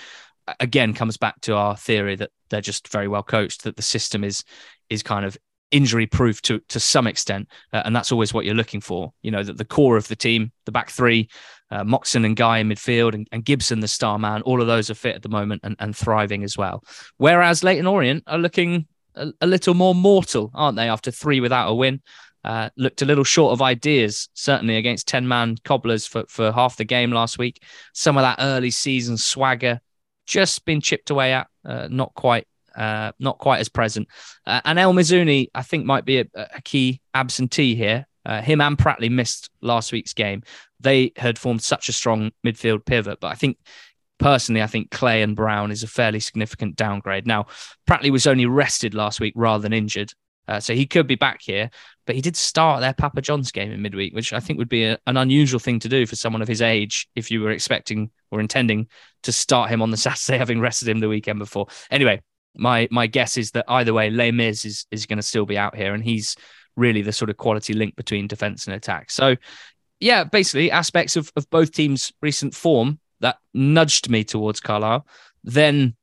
again 0.59 0.93
comes 0.93 1.17
back 1.17 1.39
to 1.41 1.55
our 1.55 1.77
theory 1.77 2.15
that 2.15 2.31
they're 2.49 2.61
just 2.61 2.87
very 2.87 3.07
well 3.07 3.23
coached, 3.23 3.63
that 3.63 3.75
the 3.75 3.81
system 3.81 4.23
is 4.23 4.43
is 4.89 5.03
kind 5.03 5.25
of 5.25 5.37
injury 5.71 6.05
proof 6.05 6.41
to 6.43 6.59
to 6.69 6.79
some 6.79 7.07
extent, 7.07 7.47
uh, 7.73 7.81
and 7.85 7.95
that's 7.95 8.11
always 8.11 8.33
what 8.33 8.45
you're 8.45 8.55
looking 8.55 8.81
for. 8.81 9.13
You 9.21 9.31
know 9.31 9.43
that 9.43 9.57
the 9.57 9.65
core 9.65 9.97
of 9.97 10.07
the 10.07 10.15
team, 10.15 10.51
the 10.65 10.71
back 10.71 10.89
three, 10.89 11.29
uh, 11.71 11.83
Moxon 11.83 12.25
and 12.25 12.35
Guy 12.35 12.59
in 12.59 12.69
midfield, 12.69 13.13
and, 13.13 13.27
and, 13.31 13.45
Gibson 13.45 13.79
the 13.79 13.87
star 13.87 14.19
man, 14.19 14.41
all 14.43 14.61
of 14.61 14.67
those 14.67 14.89
are 14.89 14.95
fit 14.95 15.15
at 15.15 15.21
the 15.21 15.29
moment 15.29 15.61
and, 15.63 15.75
and 15.79 15.95
thriving 15.95 16.43
as 16.43 16.57
well. 16.57 16.83
Whereas 17.17 17.63
Leyton 17.63 17.87
Orient 17.87 18.23
are 18.27 18.37
looking 18.37 18.87
a, 19.15 19.31
a 19.41 19.47
little 19.47 19.73
more 19.73 19.95
mortal, 19.95 20.51
aren't 20.53 20.75
they? 20.75 20.89
After 20.89 21.11
three 21.11 21.39
without 21.39 21.69
a 21.69 21.73
win, 21.73 22.01
uh, 22.43 22.69
looked 22.77 23.01
a 23.01 23.05
little 23.05 23.23
short 23.23 23.53
of 23.53 23.61
ideas, 23.61 24.29
certainly 24.33 24.77
against 24.77 25.07
10 25.07 25.27
man 25.27 25.55
cobblers 25.63 26.07
for, 26.07 26.23
for 26.27 26.51
half 26.51 26.77
the 26.77 26.85
game 26.85 27.11
last 27.11 27.37
week. 27.37 27.63
Some 27.93 28.17
of 28.17 28.23
that 28.23 28.37
early 28.39 28.71
season 28.71 29.17
swagger 29.17 29.79
just 30.25 30.65
been 30.65 30.81
chipped 30.81 31.09
away 31.09 31.33
at, 31.33 31.47
uh, 31.65 31.87
not 31.89 32.13
quite. 32.15 32.47
Uh, 32.73 33.11
not 33.19 33.37
quite 33.37 33.59
as 33.59 33.67
present, 33.67 34.07
uh, 34.47 34.61
and 34.63 34.79
El 34.79 34.93
Mizouni, 34.93 35.47
I 35.53 35.61
think, 35.61 35.85
might 35.85 36.05
be 36.05 36.19
a, 36.19 36.25
a 36.33 36.61
key 36.61 37.01
absentee 37.13 37.75
here. 37.75 38.07
Uh, 38.25 38.41
him 38.41 38.61
and 38.61 38.77
Pratley 38.77 39.11
missed 39.11 39.49
last 39.59 39.91
week's 39.91 40.13
game. 40.13 40.43
They 40.79 41.11
had 41.17 41.37
formed 41.37 41.61
such 41.61 41.89
a 41.89 41.93
strong 41.93 42.31
midfield 42.45 42.85
pivot, 42.85 43.19
but 43.19 43.27
I 43.27 43.35
think 43.35 43.57
personally, 44.19 44.61
I 44.61 44.67
think 44.67 44.91
Clay 44.91 45.21
and 45.23 45.35
Brown 45.35 45.71
is 45.71 45.83
a 45.83 45.87
fairly 45.87 46.19
significant 46.19 46.75
downgrade. 46.75 47.27
Now, 47.27 47.47
Pratley 47.89 48.11
was 48.11 48.27
only 48.27 48.45
rested 48.45 48.93
last 48.93 49.19
week 49.19 49.33
rather 49.35 49.61
than 49.61 49.73
injured, 49.73 50.13
uh, 50.47 50.59
so 50.59 50.73
he 50.73 50.85
could 50.85 51.07
be 51.07 51.15
back 51.15 51.41
here. 51.41 51.71
But 52.05 52.15
he 52.15 52.21
did 52.21 52.35
start 52.35 52.81
their 52.81 52.93
Papa 52.93 53.21
John's 53.21 53.51
game 53.51 53.71
in 53.71 53.81
midweek, 53.81 54.13
which 54.13 54.33
I 54.33 54.39
think 54.39 54.57
would 54.59 54.69
be 54.69 54.85
a, 54.85 54.97
an 55.07 55.17
unusual 55.17 55.59
thing 55.59 55.79
to 55.79 55.89
do 55.89 56.05
for 56.05 56.15
someone 56.15 56.41
of 56.41 56.47
his 56.47 56.61
age 56.61 57.07
if 57.15 57.29
you 57.29 57.41
were 57.41 57.51
expecting 57.51 58.09
or 58.31 58.39
intending 58.39 58.87
to 59.23 59.31
start 59.31 59.69
him 59.69 59.81
on 59.81 59.91
the 59.91 59.97
Saturday, 60.05 60.37
having 60.37 60.59
rested 60.59 60.87
him 60.87 60.99
the 60.99 61.09
weekend 61.09 61.39
before. 61.39 61.67
Anyway, 61.89 62.21
my 62.55 62.87
my 62.91 63.07
guess 63.07 63.37
is 63.37 63.51
that 63.51 63.65
either 63.67 63.93
way, 63.93 64.09
Les 64.09 64.31
Mis 64.31 64.65
is, 64.65 64.85
is 64.91 65.05
going 65.05 65.17
to 65.17 65.23
still 65.23 65.45
be 65.45 65.57
out 65.57 65.75
here, 65.75 65.93
and 65.93 66.03
he's 66.03 66.35
really 66.75 67.01
the 67.01 67.13
sort 67.13 67.29
of 67.29 67.37
quality 67.37 67.73
link 67.73 67.95
between 67.95 68.27
defense 68.27 68.65
and 68.65 68.75
attack. 68.75 69.11
So, 69.11 69.35
yeah, 69.99 70.23
basically 70.23 70.71
aspects 70.71 71.15
of, 71.15 71.31
of 71.35 71.49
both 71.49 71.71
teams' 71.71 72.11
recent 72.21 72.55
form 72.55 72.99
that 73.19 73.37
nudged 73.53 74.09
me 74.09 74.23
towards 74.23 74.59
Carlisle. 74.59 75.05
Then 75.43 75.95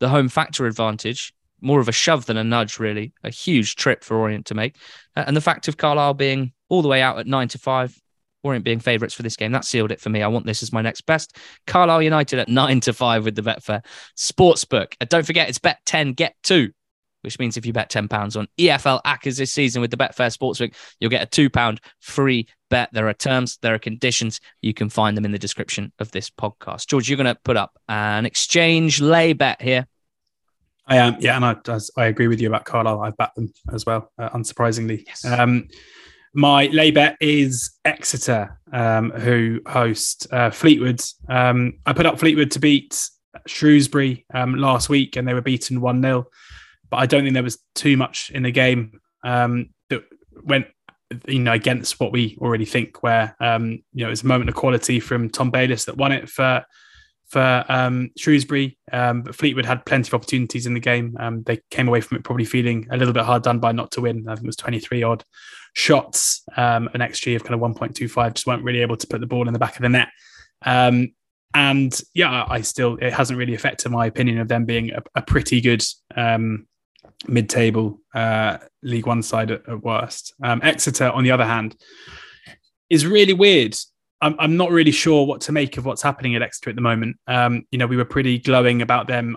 the 0.00 0.08
home 0.08 0.28
factor 0.28 0.66
advantage 0.66 1.32
more 1.62 1.80
of 1.80 1.88
a 1.88 1.92
shove 1.92 2.26
than 2.26 2.36
a 2.36 2.44
nudge, 2.44 2.78
really. 2.78 3.12
A 3.22 3.30
huge 3.30 3.76
trip 3.76 4.04
for 4.04 4.16
Orient 4.16 4.46
to 4.46 4.54
make. 4.54 4.76
Uh, 5.16 5.24
and 5.26 5.36
the 5.36 5.40
fact 5.40 5.68
of 5.68 5.76
Carlisle 5.76 6.14
being 6.14 6.52
all 6.68 6.82
the 6.82 6.88
way 6.88 7.02
out 7.02 7.18
at 7.18 7.26
nine 7.26 7.48
to 7.48 7.58
five, 7.58 7.96
Orient 8.42 8.64
being 8.64 8.80
favourites 8.80 9.14
for 9.14 9.22
this 9.22 9.36
game, 9.36 9.52
that 9.52 9.64
sealed 9.64 9.92
it 9.92 10.00
for 10.00 10.10
me. 10.10 10.22
I 10.22 10.28
want 10.28 10.46
this 10.46 10.62
as 10.62 10.72
my 10.72 10.82
next 10.82 11.02
best. 11.02 11.36
Carlisle 11.66 12.02
United 12.02 12.38
at 12.38 12.48
nine 12.48 12.80
to 12.80 12.92
five 12.92 13.24
with 13.24 13.36
the 13.36 13.42
Betfair 13.42 13.84
Sportsbook. 14.16 14.94
And 15.00 15.08
don't 15.08 15.26
forget, 15.26 15.48
it's 15.48 15.58
bet 15.58 15.78
10, 15.86 16.14
get 16.14 16.34
two, 16.42 16.72
which 17.22 17.38
means 17.38 17.56
if 17.56 17.64
you 17.64 17.72
bet 17.72 17.90
£10 17.90 18.36
on 18.36 18.48
EFL 18.58 19.00
Accas 19.04 19.38
this 19.38 19.52
season 19.52 19.80
with 19.80 19.90
the 19.90 19.96
Betfair 19.96 20.36
Sportsbook, 20.36 20.74
you'll 20.98 21.10
get 21.10 21.22
a 21.22 21.48
£2 21.48 21.78
free 22.00 22.48
bet. 22.68 22.90
There 22.92 23.08
are 23.08 23.14
terms, 23.14 23.58
there 23.62 23.74
are 23.74 23.78
conditions. 23.78 24.40
You 24.60 24.74
can 24.74 24.88
find 24.88 25.16
them 25.16 25.24
in 25.24 25.32
the 25.32 25.38
description 25.38 25.92
of 25.98 26.10
this 26.10 26.30
podcast. 26.30 26.88
George, 26.88 27.08
you're 27.08 27.16
going 27.16 27.32
to 27.32 27.40
put 27.44 27.56
up 27.56 27.78
an 27.88 28.26
exchange 28.26 29.00
lay 29.00 29.32
bet 29.32 29.62
here. 29.62 29.86
I 30.86 30.96
am, 30.96 31.16
yeah, 31.20 31.36
and 31.36 31.44
I, 31.44 31.78
I 31.96 32.06
agree 32.06 32.28
with 32.28 32.40
you 32.40 32.48
about 32.48 32.64
Carlisle. 32.64 33.00
I've 33.00 33.16
backed 33.16 33.36
them 33.36 33.52
as 33.72 33.86
well, 33.86 34.10
uh, 34.18 34.30
unsurprisingly. 34.30 35.04
Yes. 35.06 35.24
Um, 35.24 35.68
my 36.34 36.66
lay 36.66 36.90
bet 36.90 37.16
is 37.20 37.78
Exeter, 37.84 38.58
um, 38.72 39.10
who 39.10 39.60
host 39.66 40.26
uh, 40.32 40.50
Fleetwood. 40.50 41.00
Um, 41.28 41.74
I 41.86 41.92
put 41.92 42.06
up 42.06 42.18
Fleetwood 42.18 42.50
to 42.52 42.58
beat 42.58 42.98
Shrewsbury 43.46 44.24
um, 44.32 44.54
last 44.54 44.88
week, 44.88 45.16
and 45.16 45.26
they 45.26 45.34
were 45.34 45.42
beaten 45.42 45.80
one 45.80 46.02
0 46.02 46.26
But 46.90 46.96
I 46.98 47.06
don't 47.06 47.22
think 47.22 47.34
there 47.34 47.42
was 47.42 47.58
too 47.74 47.96
much 47.96 48.30
in 48.34 48.42
the 48.42 48.50
game 48.50 49.00
um, 49.24 49.70
that 49.90 50.02
went, 50.42 50.66
you 51.28 51.40
know, 51.40 51.52
against 51.52 52.00
what 52.00 52.12
we 52.12 52.38
already 52.40 52.64
think. 52.64 53.02
Where 53.02 53.36
um, 53.38 53.82
you 53.92 54.04
know, 54.04 54.06
it 54.06 54.10
was 54.10 54.22
a 54.22 54.26
moment 54.26 54.48
of 54.48 54.56
quality 54.56 55.00
from 55.00 55.28
Tom 55.28 55.50
Bayliss 55.50 55.84
that 55.84 55.96
won 55.96 56.12
it 56.12 56.28
for 56.28 56.64
for 57.32 57.64
um, 57.70 58.10
Shrewsbury. 58.18 58.76
Um, 58.92 59.22
but 59.22 59.34
Fleetwood 59.34 59.64
had 59.64 59.86
plenty 59.86 60.10
of 60.10 60.14
opportunities 60.14 60.66
in 60.66 60.74
the 60.74 60.80
game. 60.80 61.16
Um, 61.18 61.42
they 61.44 61.60
came 61.70 61.88
away 61.88 62.02
from 62.02 62.18
it 62.18 62.24
probably 62.24 62.44
feeling 62.44 62.86
a 62.90 62.96
little 62.98 63.14
bit 63.14 63.24
hard 63.24 63.42
done 63.42 63.58
by 63.58 63.72
not 63.72 63.90
to 63.92 64.02
win. 64.02 64.28
I 64.28 64.34
think 64.34 64.44
it 64.44 64.48
was 64.48 64.56
23 64.56 65.02
odd 65.02 65.24
shots, 65.72 66.42
um, 66.58 66.90
an 66.92 67.00
XG 67.00 67.34
of 67.34 67.42
kind 67.42 67.54
of 67.54 67.60
1.25, 67.74 68.34
just 68.34 68.46
weren't 68.46 68.62
really 68.62 68.82
able 68.82 68.98
to 68.98 69.06
put 69.06 69.20
the 69.20 69.26
ball 69.26 69.46
in 69.46 69.54
the 69.54 69.58
back 69.58 69.76
of 69.76 69.82
the 69.82 69.88
net. 69.88 70.08
Um, 70.66 71.14
and 71.54 71.98
yeah, 72.12 72.44
I 72.46 72.60
still, 72.60 72.98
it 73.00 73.14
hasn't 73.14 73.38
really 73.38 73.54
affected 73.54 73.90
my 73.90 74.04
opinion 74.04 74.38
of 74.38 74.48
them 74.48 74.66
being 74.66 74.90
a, 74.90 75.02
a 75.14 75.22
pretty 75.22 75.62
good 75.62 75.82
um, 76.14 76.66
mid 77.26 77.48
table 77.48 77.98
uh, 78.14 78.58
League 78.82 79.06
One 79.06 79.22
side 79.22 79.50
at, 79.50 79.66
at 79.66 79.82
worst. 79.82 80.34
Exeter, 80.44 81.10
on 81.10 81.24
the 81.24 81.30
other 81.30 81.46
hand, 81.46 81.76
is 82.90 83.06
really 83.06 83.32
weird 83.32 83.74
I'm, 84.22 84.36
I'm 84.38 84.56
not 84.56 84.70
really 84.70 84.92
sure 84.92 85.26
what 85.26 85.40
to 85.42 85.52
make 85.52 85.76
of 85.76 85.84
what's 85.84 86.00
happening 86.00 86.34
at 86.36 86.42
Exeter 86.42 86.70
at 86.70 86.76
the 86.76 86.82
moment. 86.82 87.16
Um, 87.26 87.66
you 87.70 87.78
know, 87.78 87.86
we 87.86 87.96
were 87.96 88.04
pretty 88.04 88.38
glowing 88.38 88.80
about 88.80 89.08
them, 89.08 89.36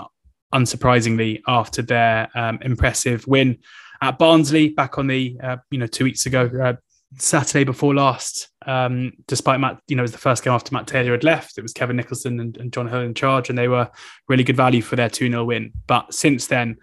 unsurprisingly, 0.54 1.42
after 1.48 1.82
their 1.82 2.30
um, 2.36 2.60
impressive 2.62 3.26
win 3.28 3.58
at 4.02 4.20
Barnsley 4.20 4.70
back 4.70 4.98
on 4.98 5.08
the, 5.08 5.38
uh, 5.44 5.58
you 5.72 5.80
know, 5.80 5.88
two 5.88 6.04
weeks 6.04 6.28
ago, 6.28 6.50
uh, 6.64 6.74
Saturday 7.18 7.64
before 7.64 7.96
last. 7.96 8.50
Um, 8.68 9.14
despite 9.28 9.60
Matt, 9.60 9.80
you 9.88 9.96
know, 9.96 10.02
it 10.02 10.06
was 10.06 10.12
the 10.12 10.18
first 10.20 10.44
game 10.44 10.54
after 10.54 10.74
Matt 10.74 10.86
Taylor 10.86 11.12
had 11.12 11.24
left. 11.24 11.58
It 11.58 11.62
was 11.62 11.74
Kevin 11.74 11.96
Nicholson 11.96 12.40
and, 12.40 12.56
and 12.58 12.72
John 12.72 12.88
Hill 12.88 13.02
in 13.02 13.16
charge, 13.16 13.50
and 13.50 13.58
they 13.58 13.68
were 13.68 13.90
really 14.28 14.44
good 14.44 14.58
value 14.58 14.82
for 14.82 14.96
their 14.96 15.10
2 15.10 15.30
0 15.30 15.44
win. 15.46 15.74
But 15.88 16.14
since 16.14 16.48
then, 16.48 16.78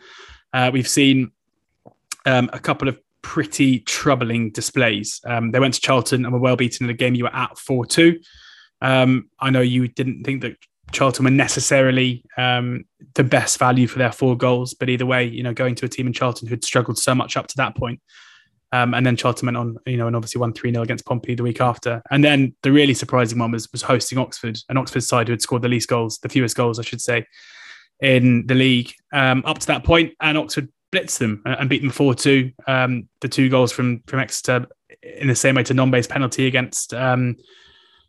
uh, 0.53 0.71
we've 0.73 0.89
seen 0.89 1.31
um, 2.27 2.51
a 2.53 2.59
couple 2.59 2.89
of 2.89 2.99
pretty 3.23 3.81
troubling 3.81 4.51
displays. 4.51 5.21
Um, 5.25 5.51
they 5.51 5.61
went 5.61 5.75
to 5.75 5.81
Charlton 5.81 6.25
and 6.25 6.33
were 6.33 6.41
well 6.41 6.57
beaten 6.57 6.87
in 6.87 6.91
a 6.91 6.95
game 6.95 7.15
you 7.15 7.25
were 7.25 7.35
at 7.35 7.57
4 7.59 7.87
2. 7.87 8.19
Um, 8.81 9.31
I 9.39 9.51
know 9.51 9.61
you 9.61 9.89
didn't 9.89 10.25
think 10.25 10.43
that 10.43 10.57
Charlton 10.93 11.25
were 11.25 11.31
necessarily 11.31 12.25
um, 12.37 12.85
the 13.15 13.25
best 13.25 13.59
value 13.59 13.87
for 13.87 13.99
their 13.99 14.13
four 14.13 14.37
goals, 14.37 14.75
but 14.75 14.89
either 14.89 15.07
way, 15.07 15.25
you 15.25 15.43
know, 15.43 15.55
going 15.55 15.75
to 15.77 15.87
a 15.87 15.89
team 15.89 16.07
in 16.07 16.13
Charlton 16.13 16.49
who'd 16.49 16.65
struggled 16.65 16.99
so 16.99 17.15
much 17.15 17.37
up 17.37 17.47
to 17.49 17.57
that 17.57 17.77
point. 17.77 18.01
Um, 18.73 18.95
and 18.95 19.05
then 19.05 19.17
Charlton 19.17 19.47
went 19.47 19.57
on, 19.57 19.77
you 19.87 19.99
know, 19.99 20.07
and 20.07 20.17
obviously 20.17 20.41
won 20.41 20.53
3 20.53 20.73
0 20.73 20.83
against 20.83 21.05
Pompey 21.05 21.35
the 21.35 21.43
week 21.43 21.61
after. 21.61 22.03
And 22.11 22.25
then 22.25 22.55
the 22.63 22.73
really 22.73 22.95
surprising 22.95 23.39
one 23.39 23.51
was, 23.51 23.71
was 23.71 23.83
hosting 23.83 24.19
Oxford, 24.19 24.59
an 24.69 24.79
Oxford 24.79 25.03
side 25.03 25.29
who 25.29 25.33
had 25.33 25.43
scored 25.43 25.63
the 25.63 25.69
least 25.69 25.89
goals, 25.89 26.19
the 26.19 26.29
fewest 26.29 26.57
goals, 26.57 26.79
I 26.79 26.83
should 26.83 27.01
say, 27.01 27.27
in 28.01 28.47
the 28.47 28.55
league 28.55 28.93
um, 29.13 29.43
up 29.45 29.59
to 29.59 29.67
that 29.67 29.85
point. 29.85 30.15
And 30.21 30.39
Oxford 30.39 30.69
blitzed 30.93 31.19
them 31.19 31.43
and 31.45 31.69
beat 31.69 31.83
them 31.83 31.91
4 31.91 32.15
2. 32.15 32.53
Um, 32.67 33.09
the 33.21 33.29
two 33.29 33.49
goals 33.49 33.73
from, 33.73 34.03
from 34.07 34.21
Exeter 34.21 34.67
in 35.03 35.27
the 35.27 35.35
same 35.35 35.57
way 35.57 35.65
to 35.65 35.75
non-based 35.75 36.11
penalty 36.11 36.47
against 36.47 36.95
um, 36.95 37.37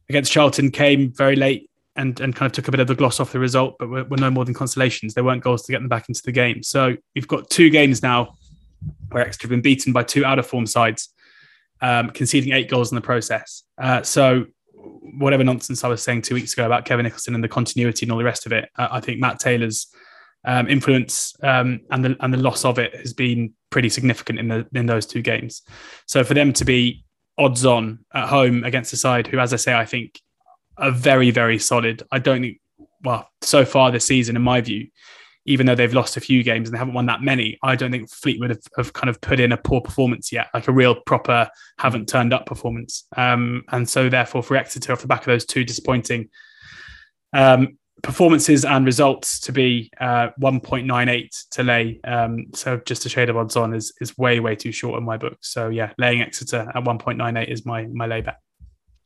against 0.09 0.31
Charlton 0.31 0.69
came 0.69 1.11
very 1.13 1.35
late 1.35 1.69
and, 1.95 2.19
and 2.19 2.35
kind 2.35 2.47
of 2.47 2.53
took 2.53 2.67
a 2.67 2.71
bit 2.71 2.79
of 2.79 2.87
the 2.87 2.95
gloss 2.95 3.19
off 3.19 3.31
the 3.31 3.39
result, 3.39 3.75
but 3.79 3.87
were, 3.87 4.17
no 4.17 4.29
more 4.29 4.45
than 4.45 4.53
consolations. 4.53 5.13
There 5.13 5.23
weren't 5.23 5.43
goals 5.43 5.63
to 5.63 5.71
get 5.71 5.79
them 5.79 5.87
back 5.87 6.09
into 6.09 6.21
the 6.23 6.31
game. 6.31 6.63
So 6.63 6.95
we've 7.15 7.27
got 7.27 7.49
two 7.49 7.69
games 7.69 8.01
now 8.01 8.35
where 9.11 9.25
Exeter 9.25 9.45
have 9.45 9.51
been 9.51 9.61
beaten 9.61 9.93
by 9.93 10.03
two 10.03 10.25
out 10.25 10.39
of 10.39 10.47
form 10.47 10.65
sides, 10.65 11.09
um, 11.81 12.09
conceding 12.09 12.51
eight 12.53 12.69
goals 12.69 12.91
in 12.91 12.95
the 12.95 13.01
process. 13.01 13.63
Uh, 13.77 14.01
so 14.01 14.45
whatever 15.17 15.43
nonsense 15.43 15.83
I 15.83 15.87
was 15.87 16.01
saying 16.01 16.23
two 16.23 16.33
weeks 16.33 16.53
ago 16.53 16.65
about 16.65 16.85
Kevin 16.85 17.03
Nicholson 17.03 17.35
and 17.35 17.43
the 17.43 17.47
continuity 17.47 18.05
and 18.05 18.11
all 18.11 18.17
the 18.17 18.23
rest 18.23 18.45
of 18.45 18.51
it, 18.51 18.69
I 18.75 18.99
think 18.99 19.19
Matt 19.19 19.39
Taylor's 19.39 19.87
um, 20.45 20.67
influence 20.67 21.35
um, 21.43 21.79
and 21.91 22.03
the 22.03 22.17
and 22.19 22.33
the 22.33 22.37
loss 22.37 22.65
of 22.65 22.79
it 22.79 22.95
has 22.95 23.13
been 23.13 23.53
pretty 23.69 23.89
significant 23.89 24.39
in 24.39 24.47
the 24.47 24.67
in 24.73 24.85
those 24.85 25.05
two 25.05 25.21
games. 25.21 25.61
So 26.05 26.23
for 26.23 26.33
them 26.33 26.53
to 26.53 26.65
be 26.65 27.05
odds 27.37 27.65
on 27.65 27.99
at 28.13 28.27
home 28.27 28.63
against 28.63 28.93
a 28.93 28.97
side 28.97 29.27
who, 29.27 29.39
as 29.39 29.53
I 29.53 29.57
say, 29.57 29.73
I 29.73 29.85
think 29.85 30.19
are 30.77 30.91
very 30.91 31.31
very 31.31 31.59
solid. 31.59 32.03
I 32.11 32.19
don't 32.19 32.41
think 32.41 32.59
well 33.03 33.29
so 33.41 33.65
far 33.65 33.91
this 33.91 34.05
season, 34.05 34.35
in 34.35 34.41
my 34.41 34.61
view, 34.61 34.87
even 35.45 35.65
though 35.65 35.75
they've 35.75 35.93
lost 35.93 36.17
a 36.17 36.21
few 36.21 36.43
games 36.43 36.67
and 36.67 36.75
they 36.75 36.79
haven't 36.79 36.93
won 36.93 37.05
that 37.07 37.21
many, 37.21 37.57
I 37.63 37.75
don't 37.75 37.91
think 37.91 38.09
Fleetwood 38.09 38.49
have, 38.49 38.63
have 38.77 38.93
kind 38.93 39.09
of 39.09 39.19
put 39.21 39.39
in 39.39 39.51
a 39.51 39.57
poor 39.57 39.81
performance 39.81 40.31
yet, 40.31 40.47
like 40.53 40.67
a 40.67 40.71
real 40.71 40.95
proper 40.95 41.49
haven't 41.79 42.07
turned 42.07 42.33
up 42.33 42.45
performance. 42.45 43.05
Um, 43.17 43.63
and 43.71 43.87
so 43.87 44.09
therefore 44.09 44.43
for 44.43 44.55
Exeter 44.55 44.93
off 44.93 45.01
the 45.01 45.07
back 45.07 45.21
of 45.21 45.25
those 45.25 45.45
two 45.45 45.65
disappointing 45.65 46.29
um, 47.33 47.77
performances 48.01 48.65
and 48.65 48.85
results 48.85 49.39
to 49.41 49.51
be 49.51 49.91
uh, 49.99 50.29
1.98 50.41 51.49
to 51.51 51.63
lay. 51.63 51.99
Um, 52.03 52.47
so 52.53 52.77
just 52.85 53.05
a 53.05 53.09
shade 53.09 53.29
of 53.29 53.37
odds 53.37 53.55
on 53.55 53.73
is 53.73 53.93
is 54.01 54.17
way 54.17 54.39
way 54.39 54.55
too 54.55 54.71
short 54.71 54.97
in 54.97 55.05
my 55.05 55.17
book. 55.17 55.37
So 55.41 55.69
yeah, 55.69 55.93
laying 55.97 56.21
Exeter 56.21 56.71
at 56.73 56.83
1.98 56.83 57.47
is 57.47 57.65
my 57.65 57.85
my 57.85 58.05
lay 58.07 58.21
bet. 58.21 58.39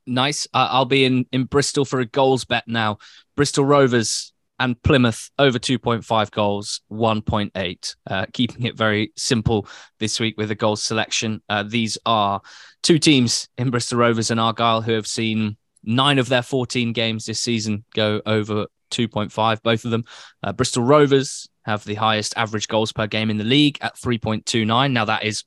Nice. 0.06 0.47
Uh, 0.54 0.69
I'll 0.71 0.86
be 0.86 1.06
in 1.06 1.26
in 1.32 1.45
Bristol 1.45 1.86
for 1.86 2.00
a 2.00 2.06
goals 2.06 2.45
bet 2.45 2.63
now. 2.67 2.97
Bristol 3.36 3.65
Rovers 3.65 4.34
and 4.60 4.82
Plymouth 4.82 5.30
over 5.38 5.60
2.5 5.60 6.32
goals, 6.32 6.82
1.8. 6.91 7.95
Uh, 8.10 8.26
keeping 8.34 8.65
it 8.65 8.76
very 8.76 9.12
simple 9.15 9.67
this 10.00 10.19
week 10.19 10.36
with 10.38 10.50
the 10.50 10.56
goals 10.56 10.84
selection. 10.84 11.43
Uh, 11.47 11.63
these 11.63 11.97
are 12.06 12.41
two 12.82 12.97
teams 12.97 13.47
in 13.58 13.69
Bristol 13.69 14.00
Rovers 14.00 14.32
and 14.32 14.39
Argyle 14.39 14.82
who 14.82 14.93
have 14.93 15.06
seen 15.06 15.58
nine 15.84 16.17
of 16.17 16.28
their 16.28 16.41
14 16.41 16.91
games 16.93 17.26
this 17.26 17.39
season 17.39 17.86
go 17.93 18.21
over 18.26 18.65
2.5, 18.91 19.62
both 19.62 19.86
of 19.86 19.91
them. 19.91 20.06
Uh, 20.43 20.54
Bristol 20.54 20.84
Rovers 20.84 21.47
have 21.65 21.84
the 21.84 21.95
highest 21.95 22.34
average 22.38 22.67
goals 22.67 22.91
per 22.91 23.08
game 23.08 23.30
in 23.30 23.38
the 23.38 23.43
league 23.43 23.78
at 23.82 23.95
3.29. 23.95 24.91
Now, 24.91 25.06
that 25.06 25.23
is 25.23 25.43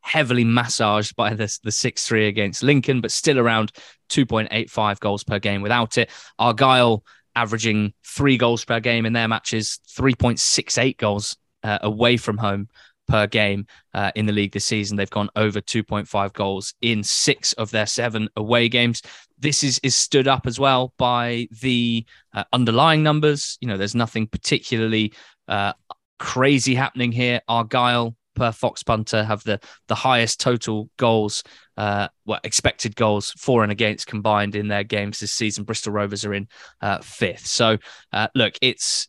heavily 0.00 0.44
massaged 0.44 1.16
by 1.16 1.34
the, 1.34 1.58
the 1.64 1.72
6 1.72 2.06
3 2.06 2.28
against 2.28 2.62
Lincoln, 2.62 3.00
but 3.00 3.10
still 3.10 3.38
around 3.38 3.72
2.85 4.10 5.00
goals 5.00 5.24
per 5.24 5.38
game 5.38 5.62
without 5.62 5.98
it. 5.98 6.10
Argyle 6.38 7.04
averaging 7.34 7.92
three 8.04 8.36
goals 8.36 8.64
per 8.64 8.80
game 8.80 9.06
in 9.06 9.12
their 9.12 9.28
matches, 9.28 9.80
3.68 9.98 10.96
goals 10.98 11.36
uh, 11.62 11.78
away 11.82 12.16
from 12.16 12.36
home 12.36 12.68
per 13.06 13.26
game 13.26 13.66
uh, 13.92 14.10
in 14.14 14.26
the 14.26 14.32
league 14.32 14.52
this 14.52 14.64
season. 14.64 14.96
They've 14.96 15.10
gone 15.10 15.30
over 15.36 15.60
2.5 15.60 16.32
goals 16.32 16.74
in 16.80 17.02
six 17.02 17.52
of 17.54 17.70
their 17.70 17.86
seven 17.86 18.28
away 18.36 18.68
games. 18.68 19.02
This 19.38 19.62
is 19.62 19.78
is 19.82 19.94
stood 19.94 20.28
up 20.28 20.46
as 20.46 20.58
well 20.58 20.92
by 20.96 21.48
the 21.60 22.04
uh, 22.32 22.44
underlying 22.52 23.02
numbers. 23.02 23.58
You 23.60 23.68
know, 23.68 23.76
there's 23.76 23.94
nothing 23.94 24.26
particularly 24.26 25.12
uh, 25.48 25.72
crazy 26.18 26.74
happening 26.74 27.12
here. 27.12 27.40
Argyle 27.48 28.16
per 28.34 28.52
Fox 28.52 28.82
Punter 28.82 29.24
have 29.24 29.42
the 29.44 29.60
the 29.88 29.94
highest 29.94 30.40
total 30.40 30.90
goals, 30.96 31.42
uh, 31.76 32.08
well, 32.24 32.40
expected 32.44 32.96
goals 32.96 33.30
for 33.38 33.62
and 33.62 33.72
against 33.72 34.06
combined 34.06 34.54
in 34.54 34.68
their 34.68 34.84
games 34.84 35.20
this 35.20 35.32
season. 35.32 35.64
Bristol 35.64 35.92
Rovers 35.92 36.24
are 36.24 36.34
in 36.34 36.48
uh, 36.80 36.98
fifth. 36.98 37.46
So, 37.46 37.78
uh, 38.12 38.28
look, 38.34 38.54
it's 38.60 39.08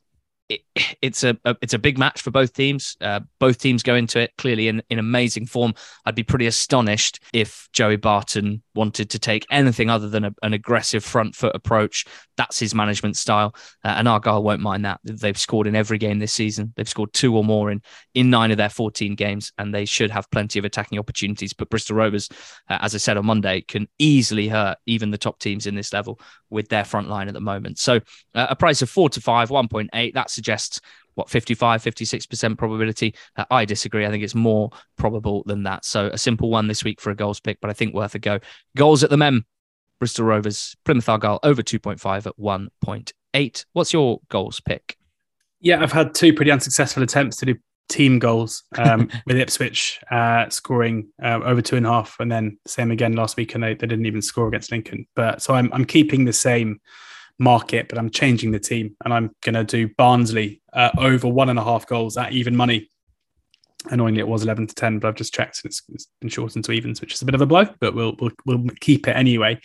it, 0.49 0.62
it's 1.01 1.23
a, 1.23 1.38
a, 1.45 1.55
it's 1.62 1.73
a 1.73 1.79
big 1.79 1.97
match 1.97 2.21
for 2.21 2.31
both 2.31 2.53
teams. 2.53 2.95
Uh, 3.01 3.21
both 3.39 3.58
teams 3.58 3.84
go 3.84 3.95
into 3.95 4.19
it 4.19 4.31
clearly 4.38 4.67
in, 4.67 4.81
in 4.89 4.99
amazing 4.99 5.45
form. 5.45 5.73
I'd 6.05 6.15
be 6.15 6.23
pretty 6.23 6.45
astonished 6.45 7.19
if 7.34 7.67
Joey 7.73 7.95
Barton 7.95 8.62
wanted 8.73 9.10
to 9.12 9.19
take 9.19 9.45
anything 9.49 9.89
other 9.89 10.10
than 10.10 10.25
a, 10.25 10.36
an 10.43 10.53
aggressive 10.53 11.03
front 11.03 11.36
foot 11.36 11.55
approach. 11.55 12.05
That's 12.38 12.60
his 12.60 12.76
management 12.76 13.17
style, 13.17 13.56
uh, 13.84 13.95
and 13.98 14.08
Argyle 14.08 14.43
won't 14.43 14.62
mind 14.62 14.86
that. 14.86 15.00
They've 15.04 15.38
scored 15.38 15.67
in 15.67 15.76
every 15.76 15.98
game 15.98 16.19
this 16.19 16.34
season. 16.34 16.74
They've 16.76 16.89
scored 16.89 17.13
two 17.13 17.36
or 17.36 17.43
more 17.43 17.71
in 17.71 17.82
in 18.13 18.30
nine 18.30 18.52
of 18.52 18.58
their 18.58 18.69
14 18.69 19.15
games, 19.15 19.52
and 19.58 19.74
they 19.74 19.86
should 19.86 20.12
have 20.12 20.30
plenty 20.32 20.60
of 20.60 20.65
attacking 20.65 21.00
opportunities. 21.00 21.54
But 21.54 21.69
Bristol 21.69 21.98
Rovers, 21.98 22.30
uh, 22.69 22.80
as 22.82 22.95
I 22.95 22.98
said 22.98 23.17
on 23.17 23.26
Monday, 23.26 23.62
can 23.62 23.88
easily 24.00 24.48
hurt 24.48 24.78
even 24.86 25.12
the 25.12 25.17
top 25.17 25.39
teams 25.39 25.65
in 25.65 25.76
this 25.76 25.93
level 25.93 26.19
with 26.50 26.69
their 26.69 26.84
front 26.84 27.10
line 27.10 27.28
at 27.28 27.34
the 27.34 27.41
moment. 27.41 27.80
So 27.80 27.95
uh, 28.34 28.48
a 28.50 28.56
price 28.56 28.82
of 28.82 28.89
four 28.89 29.10
to 29.10 29.21
five, 29.21 29.50
1.8, 29.50 30.13
that 30.13 30.30
suggests 30.30 30.82
what 31.15 31.30
55 31.30 31.82
56% 31.82 32.58
probability 32.58 33.15
uh, 33.38 33.45
i 33.50 33.65
disagree 33.65 34.06
i 34.06 34.10
think 34.10 34.24
it's 34.24 34.36
more 34.36 34.69
probable 34.98 35.43
than 35.45 35.63
that 35.63 35.86
so 35.86 36.08
a 36.08 36.17
simple 36.17 36.50
one 36.50 36.67
this 36.67 36.84
week 36.84 37.02
for 37.02 37.10
a 37.10 37.15
goals 37.15 37.39
pick 37.39 37.58
but 37.62 37.69
i 37.69 37.74
think 37.74 37.93
worth 37.93 38.15
a 38.15 38.19
go 38.19 38.39
goals 38.76 39.04
at 39.04 39.10
the 39.10 39.17
mem 39.17 39.45
bristol 39.99 40.25
rovers 40.25 40.75
plymouth 40.86 41.08
argyle 41.08 41.39
over 41.43 41.62
2.5 41.62 42.25
at 42.25 42.38
1.8 42.38 43.65
what's 43.73 43.93
your 43.93 44.19
goals 44.29 44.60
pick? 44.62 44.97
Yeah 45.60 45.81
i've 45.81 45.91
had 45.91 46.13
two 46.13 46.34
pretty 46.34 46.51
unsuccessful 46.51 47.03
attempts 47.03 47.38
to 47.38 47.45
do 47.45 47.55
team 47.88 48.17
goals 48.17 48.63
um, 48.77 49.10
with 49.27 49.38
ipswich 49.38 49.99
uh, 50.12 50.49
scoring 50.49 51.08
uh, 51.23 51.39
over 51.43 51.62
two 51.62 51.77
and 51.77 51.86
a 51.86 51.89
half 51.89 52.15
and 52.19 52.31
then 52.31 52.58
same 52.65 52.91
again 52.91 53.13
last 53.13 53.38
week 53.38 53.53
and 53.53 53.63
they, 53.63 53.73
they 53.73 53.88
didn't 53.88 54.08
even 54.08 54.21
score 54.21 54.47
against 54.47 54.71
lincoln. 54.71 55.05
But 55.15 55.41
so 55.41 55.53
i'm, 55.53 55.71
I'm 55.71 55.86
keeping 55.86 56.25
the 56.25 56.34
same 56.34 56.79
market, 57.39 57.88
but 57.89 57.97
I'm 57.97 58.10
changing 58.10 58.51
the 58.51 58.60
team 58.60 58.95
and 59.03 59.13
I'm 59.13 59.31
going 59.41 59.55
to 59.55 59.63
do 59.63 59.93
Barnsley 59.97 60.62
uh, 60.73 60.91
over 60.97 61.27
one 61.27 61.49
and 61.49 61.60
a 61.60 61.63
half 61.63 61.88
goals 61.88 62.17
at 62.17 62.31
even 62.31 62.55
money. 62.55 62.89
Annoyingly, 63.91 64.19
it 64.19 64.28
was 64.28 64.43
11 64.43 64.67
to 64.67 64.76
10, 64.76 65.00
but 65.00 65.08
I've 65.08 65.15
just 65.15 65.34
checked 65.34 65.62
and 65.63 65.69
it's, 65.69 65.82
it's 65.89 66.08
been 66.19 66.30
shortened 66.30 66.65
to 66.65 66.71
evens, 66.71 67.02
which 67.02 67.13
is 67.13 67.21
a 67.21 67.26
bit 67.26 67.36
of 67.36 67.41
a 67.41 67.45
blow, 67.45 67.65
but 67.80 67.93
we'll 67.93 68.15
we'll, 68.19 68.32
we'll 68.45 68.65
keep 68.80 69.08
it 69.08 69.15
anyway. 69.15 69.60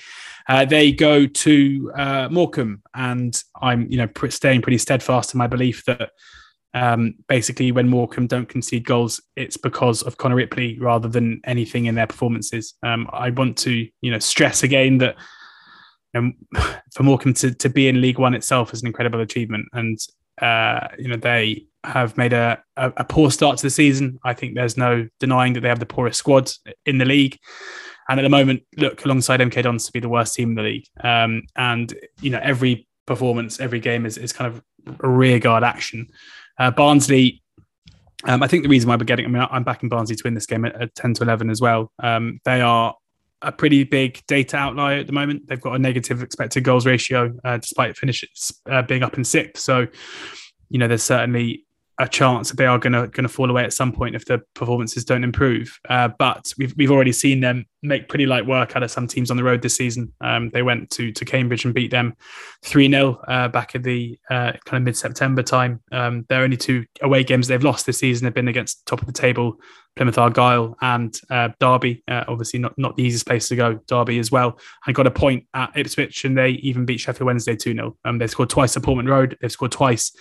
Uh, 0.48 0.64
they 0.64 0.92
go 0.92 1.26
to 1.26 1.92
uh, 1.96 2.28
Morecambe, 2.30 2.82
and 2.94 3.42
I'm 3.60 3.90
you 3.90 3.98
know 3.98 4.08
staying 4.28 4.62
pretty 4.62 4.78
steadfast 4.78 5.34
in 5.34 5.38
my 5.38 5.46
belief 5.46 5.84
that 5.86 6.10
um, 6.74 7.14
basically 7.28 7.72
when 7.72 7.88
Morecambe 7.88 8.26
don't 8.26 8.48
concede 8.48 8.84
goals, 8.84 9.20
it's 9.36 9.56
because 9.56 10.02
of 10.02 10.16
Connor 10.16 10.36
Ripley 10.36 10.78
rather 10.78 11.08
than 11.08 11.40
anything 11.44 11.86
in 11.86 11.94
their 11.94 12.06
performances. 12.06 12.74
Um, 12.82 13.08
I 13.12 13.30
want 13.30 13.58
to 13.58 13.88
you 14.00 14.10
know 14.10 14.18
stress 14.18 14.62
again 14.62 14.98
that 14.98 15.16
know, 16.14 16.32
for 16.94 17.02
Morecambe 17.02 17.34
to, 17.34 17.54
to 17.54 17.68
be 17.68 17.88
in 17.88 18.00
League 18.00 18.18
One 18.18 18.34
itself 18.34 18.72
is 18.72 18.82
an 18.82 18.88
incredible 18.88 19.20
achievement. 19.20 19.68
And, 19.72 19.98
uh, 20.40 20.88
you 20.98 21.08
know, 21.08 21.16
they 21.16 21.66
have 21.84 22.16
made 22.16 22.32
a, 22.32 22.62
a, 22.76 22.92
a, 22.98 23.04
poor 23.04 23.30
start 23.30 23.56
to 23.58 23.62
the 23.62 23.70
season. 23.70 24.18
I 24.24 24.34
think 24.34 24.54
there's 24.54 24.76
no 24.76 25.08
denying 25.18 25.54
that 25.54 25.60
they 25.60 25.68
have 25.68 25.78
the 25.78 25.86
poorest 25.86 26.18
squad 26.18 26.52
in 26.84 26.98
the 26.98 27.04
league. 27.04 27.38
And 28.08 28.18
at 28.18 28.22
the 28.22 28.28
moment, 28.28 28.62
look 28.76 29.04
alongside 29.04 29.40
MK 29.40 29.62
Dons 29.62 29.86
to 29.86 29.92
be 29.92 30.00
the 30.00 30.08
worst 30.08 30.34
team 30.34 30.50
in 30.50 30.54
the 30.56 30.62
league. 30.62 30.84
Um, 31.02 31.42
and, 31.56 31.94
you 32.20 32.30
know, 32.30 32.40
every 32.42 32.86
performance, 33.06 33.60
every 33.60 33.80
game 33.80 34.04
is, 34.04 34.18
is 34.18 34.32
kind 34.32 34.52
of 34.52 34.62
a 35.00 35.08
rearguard 35.08 35.62
action. 35.64 36.08
Uh, 36.58 36.70
Barnsley, 36.70 37.42
um, 38.24 38.42
I 38.42 38.48
think 38.48 38.62
the 38.62 38.68
reason 38.68 38.88
why 38.88 38.96
we're 38.96 39.04
getting, 39.04 39.24
I 39.24 39.28
mean, 39.28 39.46
I'm 39.50 39.64
backing 39.64 39.88
Barnsley 39.88 40.16
to 40.16 40.22
win 40.24 40.34
this 40.34 40.46
game 40.46 40.64
at, 40.64 40.80
at 40.80 40.94
10 40.96 41.14
to 41.14 41.22
11 41.22 41.50
as 41.50 41.60
well. 41.60 41.92
Um, 42.02 42.40
they 42.44 42.60
are 42.60 42.94
a 43.42 43.52
pretty 43.52 43.84
big 43.84 44.20
data 44.26 44.56
outlier 44.56 44.98
at 44.98 45.06
the 45.06 45.12
moment. 45.12 45.48
They've 45.48 45.60
got 45.60 45.74
a 45.74 45.78
negative 45.78 46.22
expected 46.22 46.64
goals 46.64 46.84
ratio, 46.84 47.34
uh, 47.44 47.56
despite 47.56 47.96
finishes 47.96 48.52
uh, 48.70 48.82
being 48.82 49.02
up 49.02 49.16
in 49.16 49.24
sixth. 49.24 49.62
So, 49.62 49.86
you 50.68 50.78
know, 50.78 50.88
there's 50.88 51.02
certainly 51.02 51.64
a 52.00 52.08
chance 52.08 52.48
that 52.48 52.56
they 52.56 52.66
are 52.66 52.78
going 52.78 52.94
to 52.94 53.06
going 53.08 53.24
to 53.24 53.28
fall 53.28 53.50
away 53.50 53.62
at 53.62 53.74
some 53.74 53.92
point 53.92 54.16
if 54.16 54.24
the 54.24 54.40
performances 54.54 55.04
don't 55.04 55.22
improve. 55.22 55.78
Uh, 55.88 56.08
but 56.18 56.52
we've 56.56 56.74
we've 56.76 56.90
already 56.90 57.12
seen 57.12 57.40
them 57.40 57.66
make 57.82 58.08
pretty 58.08 58.26
light 58.26 58.46
work 58.46 58.74
out 58.74 58.82
of 58.82 58.90
some 58.90 59.06
teams 59.06 59.30
on 59.30 59.36
the 59.36 59.44
road 59.44 59.60
this 59.60 59.76
season. 59.76 60.12
Um, 60.22 60.48
they 60.50 60.62
went 60.62 60.90
to 60.90 61.12
to 61.12 61.24
Cambridge 61.24 61.64
and 61.64 61.74
beat 61.74 61.90
them 61.90 62.14
three 62.64 62.90
0 62.90 63.20
uh, 63.28 63.48
back 63.48 63.74
at 63.74 63.82
the 63.82 64.18
uh, 64.30 64.52
kind 64.64 64.78
of 64.78 64.82
mid 64.82 64.96
September 64.96 65.42
time. 65.42 65.82
Um, 65.92 66.24
their 66.30 66.42
only 66.42 66.56
two 66.56 66.86
away 67.02 67.22
games 67.22 67.48
they've 67.48 67.62
lost 67.62 67.84
this 67.84 67.98
season 67.98 68.24
have 68.24 68.34
been 68.34 68.48
against 68.48 68.86
top 68.86 69.00
of 69.00 69.06
the 69.06 69.12
table 69.12 69.58
Plymouth 69.96 70.18
Argyle 70.18 70.76
and 70.80 71.14
uh, 71.30 71.50
Derby. 71.58 72.02
Uh, 72.08 72.24
obviously, 72.28 72.60
not 72.60 72.72
not 72.78 72.96
the 72.96 73.02
easiest 73.02 73.26
place 73.26 73.48
to 73.48 73.56
go. 73.56 73.74
Derby 73.86 74.18
as 74.18 74.30
well. 74.30 74.58
I 74.86 74.92
got 74.92 75.06
a 75.06 75.10
point 75.10 75.46
at 75.52 75.76
Ipswich, 75.76 76.24
and 76.24 76.38
they 76.38 76.50
even 76.50 76.86
beat 76.86 77.00
Sheffield 77.00 77.26
Wednesday 77.26 77.56
two 77.56 77.74
0 77.74 77.96
um, 78.04 78.18
They 78.18 78.26
scored 78.26 78.48
twice 78.48 78.76
at 78.76 78.82
Portman 78.82 79.08
Road. 79.08 79.36
They've 79.40 79.52
scored 79.52 79.72
twice 79.72 80.12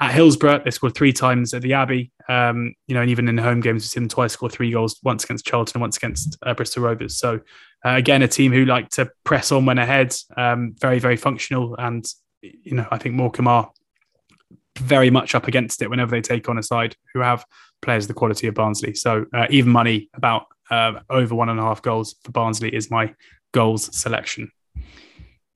at 0.00 0.12
Hillsborough, 0.12 0.62
they 0.64 0.70
scored 0.70 0.94
three 0.94 1.12
times 1.12 1.54
at 1.54 1.62
the 1.62 1.72
Abbey. 1.74 2.10
Um, 2.28 2.74
you 2.86 2.94
know, 2.94 3.02
and 3.02 3.10
even 3.10 3.28
in 3.28 3.36
the 3.36 3.42
home 3.42 3.60
games, 3.60 3.82
we've 3.82 3.90
seen 3.90 4.04
them 4.04 4.08
twice 4.08 4.32
score 4.32 4.50
three 4.50 4.72
goals, 4.72 4.98
once 5.02 5.24
against 5.24 5.46
Charlton 5.46 5.76
and 5.76 5.82
once 5.82 5.96
against 5.96 6.36
uh, 6.44 6.54
Bristol 6.54 6.82
Rovers. 6.82 7.16
So 7.16 7.40
uh, 7.84 7.94
again, 7.94 8.22
a 8.22 8.28
team 8.28 8.52
who 8.52 8.64
like 8.64 8.88
to 8.90 9.10
press 9.24 9.52
on 9.52 9.66
when 9.66 9.78
ahead, 9.78 10.14
um, 10.36 10.74
very 10.80 10.98
very 10.98 11.16
functional, 11.16 11.76
and 11.78 12.04
you 12.42 12.74
know, 12.74 12.86
I 12.90 12.98
think 12.98 13.14
Morecambe 13.14 13.48
are 13.48 13.70
very 14.78 15.10
much 15.10 15.34
up 15.34 15.48
against 15.48 15.80
it 15.82 15.88
whenever 15.88 16.10
they 16.10 16.20
take 16.20 16.48
on 16.48 16.58
a 16.58 16.62
side 16.62 16.96
who 17.14 17.20
have 17.20 17.44
players 17.80 18.06
the 18.06 18.14
quality 18.14 18.46
of 18.46 18.54
Barnsley. 18.54 18.94
So 18.94 19.24
uh, 19.32 19.46
even 19.50 19.72
money 19.72 20.10
about 20.14 20.46
uh, 20.70 21.00
over 21.08 21.34
one 21.34 21.48
and 21.48 21.58
a 21.58 21.62
half 21.62 21.80
goals 21.80 22.16
for 22.24 22.32
Barnsley 22.32 22.74
is 22.74 22.90
my 22.90 23.14
goals 23.52 23.96
selection 23.96 24.50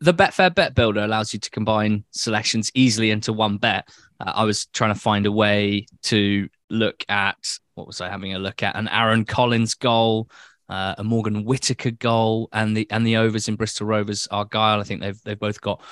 the 0.00 0.14
Betfair 0.14 0.54
Bet 0.54 0.74
Builder 0.74 1.00
allows 1.00 1.32
you 1.32 1.38
to 1.40 1.50
combine 1.50 2.04
selections 2.10 2.70
easily 2.74 3.10
into 3.10 3.32
one 3.32 3.58
bet. 3.58 3.88
Uh, 4.18 4.32
I 4.34 4.44
was 4.44 4.66
trying 4.66 4.94
to 4.94 5.00
find 5.00 5.26
a 5.26 5.32
way 5.32 5.86
to 6.04 6.48
look 6.70 7.04
at 7.08 7.58
what 7.74 7.86
was 7.86 8.00
I 8.00 8.08
having 8.08 8.34
a 8.34 8.38
look 8.38 8.62
at 8.62 8.76
an 8.76 8.88
Aaron 8.88 9.24
Collins 9.24 9.74
goal, 9.74 10.30
uh, 10.68 10.94
a 10.96 11.04
Morgan 11.04 11.44
Whitaker 11.44 11.90
goal, 11.90 12.48
and 12.52 12.76
the 12.76 12.86
and 12.90 13.06
the 13.06 13.16
overs 13.18 13.48
in 13.48 13.56
Bristol 13.56 13.86
Rovers 13.86 14.26
Argyle. 14.30 14.80
I 14.80 14.84
think 14.84 15.02
they've 15.02 15.20
they've 15.22 15.38
both 15.38 15.60
got 15.60 15.82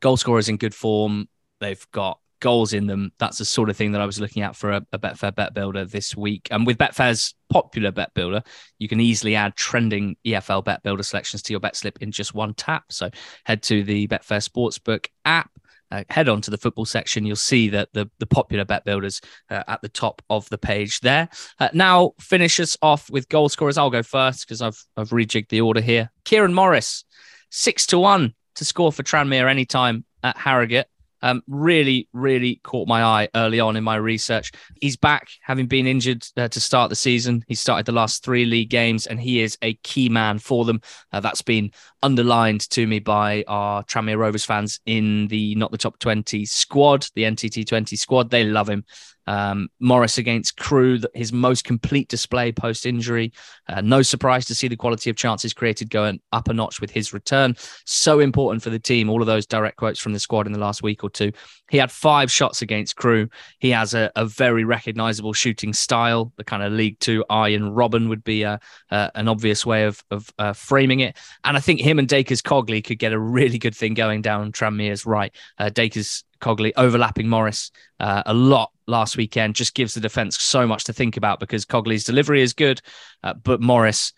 goal 0.00 0.16
scorers 0.16 0.48
in 0.48 0.56
good 0.56 0.74
form. 0.74 1.28
They've 1.60 1.86
got 1.92 2.20
goals 2.40 2.72
in 2.72 2.86
them. 2.86 3.12
That's 3.18 3.38
the 3.38 3.44
sort 3.44 3.70
of 3.70 3.76
thing 3.76 3.92
that 3.92 4.00
I 4.00 4.06
was 4.06 4.20
looking 4.20 4.42
at 4.42 4.56
for 4.56 4.72
a, 4.72 4.86
a 4.92 4.98
Betfair 4.98 5.34
Bet 5.34 5.54
Builder 5.54 5.84
this 5.84 6.16
week. 6.16 6.48
And 6.50 6.66
with 6.66 6.78
Betfair's 6.78 7.34
popular 7.50 7.90
Bet 7.90 8.14
Builder, 8.14 8.42
you 8.78 8.88
can 8.88 9.00
easily 9.00 9.34
add 9.34 9.56
trending 9.56 10.16
EFL 10.24 10.64
Bet 10.64 10.82
Builder 10.82 11.02
selections 11.02 11.42
to 11.42 11.52
your 11.52 11.60
bet 11.60 11.76
slip 11.76 11.98
in 12.00 12.12
just 12.12 12.34
one 12.34 12.54
tap. 12.54 12.84
So 12.90 13.10
head 13.44 13.62
to 13.64 13.82
the 13.82 14.06
Betfair 14.08 14.46
Sportsbook 14.46 15.06
app. 15.24 15.50
Uh, 15.90 16.04
head 16.10 16.28
on 16.28 16.42
to 16.42 16.50
the 16.50 16.58
football 16.58 16.84
section. 16.84 17.24
You'll 17.24 17.36
see 17.36 17.70
that 17.70 17.88
the, 17.94 18.10
the 18.18 18.26
popular 18.26 18.66
bet 18.66 18.84
builders 18.84 19.22
uh, 19.48 19.62
at 19.66 19.80
the 19.80 19.88
top 19.88 20.20
of 20.28 20.46
the 20.50 20.58
page 20.58 21.00
there. 21.00 21.30
Uh, 21.58 21.70
now, 21.72 22.12
finish 22.20 22.60
us 22.60 22.76
off 22.82 23.08
with 23.10 23.28
goal 23.30 23.48
scorers. 23.48 23.78
I'll 23.78 23.88
go 23.88 24.02
first 24.02 24.46
because 24.46 24.60
I've 24.60 24.84
I've 24.98 25.08
rejigged 25.08 25.48
the 25.48 25.62
order 25.62 25.80
here. 25.80 26.10
Kieran 26.26 26.52
Morris, 26.52 27.04
six 27.50 27.86
to 27.86 27.98
one 27.98 28.34
to 28.56 28.66
score 28.66 28.92
for 28.92 29.02
Tranmere 29.02 29.48
anytime 29.48 30.04
at 30.22 30.36
Harrogate 30.36 30.88
um, 31.22 31.42
really, 31.46 32.08
really 32.12 32.60
caught 32.62 32.88
my 32.88 33.02
eye 33.02 33.28
early 33.34 33.60
on 33.60 33.76
in 33.76 33.84
my 33.84 33.96
research. 33.96 34.52
He's 34.80 34.96
back, 34.96 35.28
having 35.42 35.66
been 35.66 35.86
injured 35.86 36.24
uh, 36.36 36.48
to 36.48 36.60
start 36.60 36.90
the 36.90 36.96
season. 36.96 37.44
He 37.48 37.54
started 37.54 37.86
the 37.86 37.92
last 37.92 38.24
three 38.24 38.44
league 38.44 38.70
games, 38.70 39.06
and 39.06 39.20
he 39.20 39.40
is 39.40 39.56
a 39.62 39.74
key 39.74 40.08
man 40.08 40.38
for 40.38 40.64
them. 40.64 40.80
Uh, 41.12 41.20
that's 41.20 41.42
been 41.42 41.72
underlined 42.02 42.68
to 42.70 42.86
me 42.86 42.98
by 42.98 43.44
our 43.48 43.82
Tranmere 43.84 44.18
Rovers 44.18 44.44
fans 44.44 44.80
in 44.86 45.28
the 45.28 45.54
Not 45.54 45.70
the 45.70 45.78
Top 45.78 45.98
20 45.98 46.44
squad, 46.46 47.06
the 47.14 47.24
NTT 47.24 47.66
20 47.66 47.96
squad. 47.96 48.30
They 48.30 48.44
love 48.44 48.68
him. 48.68 48.84
Um, 49.28 49.68
Morris 49.78 50.16
against 50.16 50.56
Crewe, 50.56 51.00
his 51.12 51.34
most 51.34 51.64
complete 51.64 52.08
display 52.08 52.50
post 52.50 52.86
injury. 52.86 53.30
Uh, 53.68 53.82
no 53.82 54.00
surprise 54.00 54.46
to 54.46 54.54
see 54.54 54.68
the 54.68 54.76
quality 54.76 55.10
of 55.10 55.16
chances 55.16 55.52
created 55.52 55.90
going 55.90 56.18
up 56.32 56.48
a 56.48 56.54
notch 56.54 56.80
with 56.80 56.90
his 56.90 57.12
return. 57.12 57.54
So 57.84 58.20
important 58.20 58.62
for 58.62 58.70
the 58.70 58.78
team. 58.78 59.10
All 59.10 59.20
of 59.20 59.26
those 59.26 59.44
direct 59.44 59.76
quotes 59.76 60.00
from 60.00 60.14
the 60.14 60.18
squad 60.18 60.46
in 60.46 60.52
the 60.54 60.58
last 60.58 60.82
week 60.82 61.04
or 61.04 61.10
two. 61.10 61.30
He 61.68 61.76
had 61.76 61.92
five 61.92 62.30
shots 62.30 62.62
against 62.62 62.96
Crewe. 62.96 63.28
He 63.58 63.68
has 63.68 63.92
a, 63.92 64.10
a 64.16 64.24
very 64.24 64.64
recognizable 64.64 65.34
shooting 65.34 65.74
style. 65.74 66.32
The 66.36 66.44
kind 66.44 66.62
of 66.62 66.72
League 66.72 66.98
Two 66.98 67.22
Arjen 67.28 67.72
Robben 67.72 68.08
would 68.08 68.24
be 68.24 68.44
a, 68.44 68.58
a, 68.90 69.10
an 69.14 69.28
obvious 69.28 69.66
way 69.66 69.84
of, 69.84 70.02
of 70.10 70.30
uh, 70.38 70.54
framing 70.54 71.00
it. 71.00 71.18
And 71.44 71.54
I 71.54 71.60
think 71.60 71.80
him 71.80 71.98
and 71.98 72.08
Dacres 72.08 72.40
Cogley 72.40 72.82
could 72.82 72.98
get 72.98 73.12
a 73.12 73.18
really 73.18 73.58
good 73.58 73.76
thing 73.76 73.92
going 73.92 74.22
down 74.22 74.52
Tranmere's 74.52 75.04
right. 75.04 75.34
Uh, 75.58 75.68
Dacres 75.68 76.24
Cogley 76.40 76.72
overlapping 76.76 77.28
Morris 77.28 77.70
uh, 78.00 78.22
a 78.26 78.34
lot 78.34 78.70
last 78.86 79.16
weekend 79.16 79.54
just 79.54 79.74
gives 79.74 79.94
the 79.94 80.00
defense 80.00 80.40
so 80.40 80.66
much 80.66 80.84
to 80.84 80.92
think 80.92 81.16
about 81.16 81.40
because 81.40 81.64
Cogley's 81.64 82.04
delivery 82.04 82.42
is 82.42 82.52
good, 82.52 82.80
uh, 83.22 83.34
but 83.34 83.60
Morris, 83.60 84.12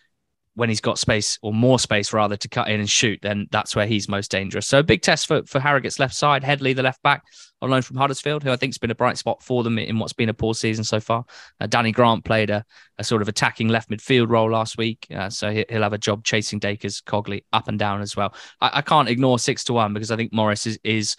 when 0.54 0.68
he's 0.68 0.80
got 0.80 0.98
space 0.98 1.38
or 1.42 1.52
more 1.52 1.78
space 1.78 2.12
rather 2.12 2.36
to 2.36 2.48
cut 2.48 2.68
in 2.68 2.80
and 2.80 2.90
shoot, 2.90 3.18
then 3.22 3.46
that's 3.50 3.74
where 3.74 3.86
he's 3.86 4.08
most 4.08 4.30
dangerous. 4.30 4.66
So 4.66 4.80
a 4.80 4.82
big 4.84 5.02
test 5.02 5.26
for, 5.26 5.42
for 5.44 5.60
Harrogate's 5.60 5.98
left 5.98 6.14
side, 6.14 6.44
Headley, 6.44 6.72
the 6.72 6.82
left 6.82 7.02
back, 7.02 7.24
on 7.62 7.70
loan 7.70 7.82
from 7.82 7.96
Huddersfield, 7.96 8.42
who 8.42 8.50
I 8.50 8.56
think 8.56 8.72
has 8.72 8.78
been 8.78 8.90
a 8.90 8.94
bright 8.94 9.18
spot 9.18 9.42
for 9.42 9.62
them 9.62 9.78
in 9.78 9.98
what's 9.98 10.12
been 10.12 10.28
a 10.28 10.34
poor 10.34 10.54
season 10.54 10.84
so 10.84 10.98
far. 10.98 11.24
Uh, 11.60 11.66
Danny 11.66 11.92
Grant 11.92 12.24
played 12.24 12.50
a, 12.50 12.64
a, 12.98 13.04
sort 13.04 13.22
of 13.22 13.28
attacking 13.28 13.68
left 13.68 13.90
midfield 13.90 14.30
role 14.30 14.50
last 14.50 14.78
week, 14.78 15.06
uh, 15.14 15.28
so 15.28 15.50
he, 15.50 15.64
will 15.70 15.82
have 15.82 15.92
a 15.92 15.98
job 15.98 16.24
chasing 16.24 16.58
Dacres 16.58 17.02
Cogley 17.02 17.44
up 17.52 17.68
and 17.68 17.78
down 17.78 18.00
as 18.00 18.16
well. 18.16 18.34
I, 18.60 18.70
I 18.74 18.82
can't 18.82 19.08
ignore 19.08 19.38
six 19.38 19.64
to 19.64 19.74
one 19.74 19.92
because 19.92 20.10
I 20.10 20.16
think 20.16 20.32
Morris 20.32 20.66
is 20.66 20.78
is 20.84 21.16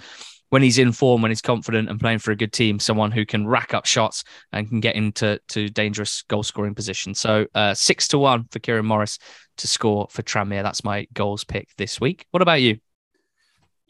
when 0.51 0.61
he's 0.61 0.77
in 0.77 0.91
form, 0.91 1.21
when 1.21 1.31
he's 1.31 1.41
confident 1.41 1.89
and 1.89 1.97
playing 1.97 2.19
for 2.19 2.31
a 2.31 2.35
good 2.35 2.51
team, 2.51 2.77
someone 2.77 3.09
who 3.09 3.25
can 3.25 3.47
rack 3.47 3.73
up 3.73 3.85
shots 3.85 4.25
and 4.51 4.67
can 4.67 4.81
get 4.81 4.95
into 4.95 5.39
to 5.47 5.69
dangerous 5.69 6.23
goal 6.23 6.43
scoring 6.43 6.75
position. 6.75 7.15
So 7.15 7.47
uh, 7.55 7.73
six 7.73 8.09
to 8.09 8.17
one 8.17 8.47
for 8.51 8.59
Kieran 8.59 8.85
Morris 8.85 9.17
to 9.57 9.67
score 9.67 10.07
for 10.09 10.23
Tranmere. 10.23 10.61
That's 10.61 10.83
my 10.83 11.07
goals 11.13 11.45
pick 11.45 11.69
this 11.77 12.01
week. 12.01 12.25
What 12.31 12.41
about 12.41 12.61
you? 12.61 12.79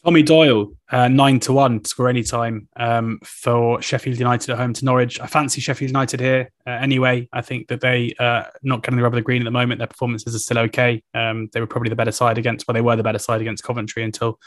Tommy 0.04 0.22
Doyle, 0.22 0.74
uh, 0.92 1.08
nine 1.08 1.40
to 1.42 1.54
one 1.54 1.80
to 1.80 1.88
score 1.88 2.10
any 2.10 2.24
time 2.24 2.68
um, 2.76 3.20
for 3.24 3.82
Sheffield 3.82 4.20
United 4.20 4.52
at 4.52 4.58
home 4.58 4.74
to 4.74 4.86
Norwich. 4.86 5.20
I 5.20 5.26
fancy 5.26 5.62
Sheffield 5.62 5.90
United 5.90 6.20
here 6.20 6.52
uh, 6.66 6.72
anyway. 6.72 7.28
I 7.34 7.42
think 7.42 7.70
that 7.70 7.82
they 7.82 8.14
uh, 8.20 8.44
not 8.62 8.84
getting 8.84 8.98
the 8.98 9.04
rub 9.04 9.14
of 9.14 9.18
the 9.18 9.22
green 9.22 9.42
at 9.42 9.46
the 9.46 9.52
moment. 9.52 9.80
Their 9.80 9.88
performances 9.88 10.36
are 10.36 10.40
still 10.40 10.60
okay. 10.60 11.04
Um, 11.14 11.50
they 11.54 11.60
were 11.60 11.68
probably 11.68 11.90
the 11.90 11.96
better 11.96 12.12
side 12.12 12.38
against, 12.40 12.68
well, 12.68 12.74
they 12.74 12.82
were 12.82 12.96
the 12.96 13.04
better 13.04 13.20
side 13.20 13.42
against 13.42 13.64
Coventry 13.64 14.04
until 14.04 14.40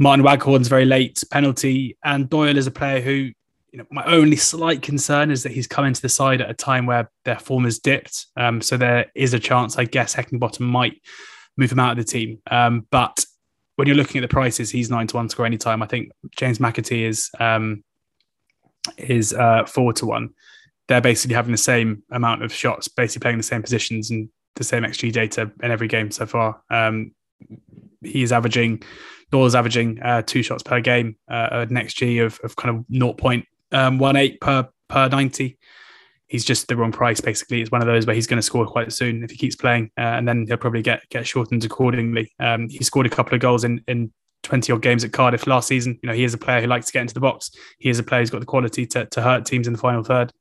Martin 0.00 0.24
Waghorn's 0.24 0.66
very 0.66 0.86
late 0.86 1.22
penalty, 1.30 1.96
and 2.02 2.28
Doyle 2.28 2.56
is 2.56 2.66
a 2.66 2.70
player 2.70 3.02
who, 3.02 3.30
you 3.70 3.78
know, 3.78 3.84
my 3.90 4.02
only 4.06 4.36
slight 4.36 4.80
concern 4.80 5.30
is 5.30 5.42
that 5.42 5.52
he's 5.52 5.66
come 5.66 5.84
into 5.84 6.00
the 6.00 6.08
side 6.08 6.40
at 6.40 6.48
a 6.48 6.54
time 6.54 6.86
where 6.86 7.10
their 7.26 7.38
form 7.38 7.64
has 7.64 7.78
dipped. 7.78 8.26
Um, 8.34 8.62
so 8.62 8.78
there 8.78 9.06
is 9.14 9.34
a 9.34 9.38
chance, 9.38 9.76
I 9.76 9.84
guess, 9.84 10.16
Heckingbottom 10.16 10.60
might 10.60 11.02
move 11.58 11.70
him 11.70 11.78
out 11.78 11.98
of 11.98 11.98
the 11.98 12.10
team. 12.10 12.38
Um, 12.50 12.86
but 12.90 13.26
when 13.76 13.86
you're 13.86 13.96
looking 13.96 14.18
at 14.18 14.28
the 14.28 14.32
prices, 14.32 14.70
he's 14.70 14.88
nine 14.88 15.06
to 15.08 15.16
one 15.16 15.28
score 15.28 15.44
anytime. 15.44 15.82
I 15.82 15.86
think 15.86 16.10
James 16.34 16.58
McAtee 16.58 17.06
is 17.06 17.30
um, 17.38 17.84
is 18.96 19.34
uh, 19.34 19.66
four 19.66 19.92
to 19.92 20.06
one. 20.06 20.30
They're 20.88 21.02
basically 21.02 21.34
having 21.34 21.52
the 21.52 21.58
same 21.58 22.04
amount 22.10 22.42
of 22.42 22.54
shots, 22.54 22.88
basically 22.88 23.24
playing 23.24 23.36
the 23.36 23.42
same 23.42 23.62
positions 23.62 24.10
and 24.10 24.30
the 24.56 24.64
same 24.64 24.82
XG 24.82 25.12
data 25.12 25.52
in 25.62 25.70
every 25.70 25.88
game 25.88 26.10
so 26.10 26.24
far. 26.24 26.62
Um, 26.70 27.12
he's 28.02 28.32
averaging 28.32 28.82
Doyle's 29.30 29.54
averaging 29.54 30.00
uh, 30.02 30.22
two 30.22 30.42
shots 30.42 30.62
per 30.62 30.80
game, 30.80 31.16
uh, 31.30 31.48
an 31.68 31.68
XG 31.70 32.24
of, 32.24 32.40
of 32.42 32.56
kind 32.56 32.76
of 32.76 32.84
0.18 32.90 33.44
um, 33.72 34.38
per 34.40 34.68
per 34.88 35.08
90. 35.08 35.58
He's 36.26 36.44
just 36.44 36.68
the 36.68 36.76
wrong 36.76 36.92
price. 36.92 37.20
Basically, 37.20 37.60
it's 37.60 37.70
one 37.70 37.80
of 37.80 37.86
those 37.86 38.06
where 38.06 38.14
he's 38.14 38.26
going 38.26 38.38
to 38.38 38.42
score 38.42 38.66
quite 38.66 38.92
soon 38.92 39.22
if 39.24 39.30
he 39.30 39.36
keeps 39.36 39.56
playing, 39.56 39.90
uh, 39.98 40.02
and 40.02 40.26
then 40.26 40.46
he'll 40.46 40.56
probably 40.56 40.82
get 40.82 41.08
get 41.10 41.26
shortened 41.26 41.64
accordingly. 41.64 42.32
Um, 42.38 42.68
he 42.68 42.84
scored 42.84 43.06
a 43.06 43.10
couple 43.10 43.34
of 43.34 43.40
goals 43.40 43.64
in 43.64 43.82
in 43.88 44.12
20 44.42 44.72
odd 44.72 44.82
games 44.82 45.04
at 45.04 45.12
Cardiff 45.12 45.46
last 45.46 45.68
season. 45.68 45.98
You 46.02 46.08
know, 46.08 46.14
he 46.14 46.24
is 46.24 46.34
a 46.34 46.38
player 46.38 46.60
who 46.60 46.66
likes 46.66 46.86
to 46.86 46.92
get 46.92 47.02
into 47.02 47.14
the 47.14 47.20
box. 47.20 47.50
He 47.78 47.90
is 47.90 47.98
a 47.98 48.02
player 48.02 48.20
who's 48.20 48.30
got 48.30 48.40
the 48.40 48.46
quality 48.46 48.86
to, 48.86 49.06
to 49.06 49.22
hurt 49.22 49.44
teams 49.44 49.66
in 49.66 49.72
the 49.72 49.78
final 49.78 50.02
third. 50.02 50.32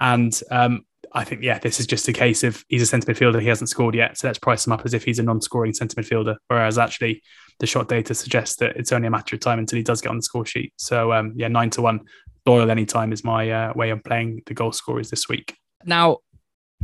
And 0.00 0.38
um, 0.50 0.84
I 1.12 1.24
think, 1.24 1.42
yeah, 1.42 1.58
this 1.58 1.78
is 1.78 1.86
just 1.86 2.08
a 2.08 2.12
case 2.12 2.42
of 2.42 2.64
he's 2.68 2.82
a 2.82 2.86
centre 2.86 3.12
midfielder. 3.12 3.40
He 3.40 3.48
hasn't 3.48 3.70
scored 3.70 3.94
yet. 3.94 4.18
So 4.18 4.28
let's 4.28 4.38
price 4.38 4.66
him 4.66 4.72
up 4.72 4.82
as 4.84 4.94
if 4.94 5.04
he's 5.04 5.18
a 5.18 5.22
non 5.22 5.40
scoring 5.40 5.74
centre 5.74 6.00
midfielder. 6.00 6.36
Whereas 6.48 6.78
actually, 6.78 7.22
the 7.58 7.66
shot 7.66 7.88
data 7.88 8.14
suggests 8.14 8.56
that 8.56 8.76
it's 8.76 8.92
only 8.92 9.08
a 9.08 9.10
matter 9.10 9.36
of 9.36 9.40
time 9.40 9.58
until 9.58 9.76
he 9.76 9.82
does 9.82 10.00
get 10.00 10.10
on 10.10 10.16
the 10.16 10.22
score 10.22 10.46
sheet. 10.46 10.72
So, 10.76 11.12
um, 11.12 11.32
yeah, 11.36 11.48
nine 11.48 11.70
to 11.70 11.82
one. 11.82 12.00
Doyle 12.46 12.70
anytime 12.70 13.12
is 13.12 13.24
my 13.24 13.50
uh, 13.50 13.72
way 13.74 13.90
of 13.90 14.04
playing 14.04 14.42
the 14.46 14.54
goal 14.54 14.72
scorers 14.72 15.08
this 15.08 15.28
week. 15.28 15.56
Now, 15.84 16.18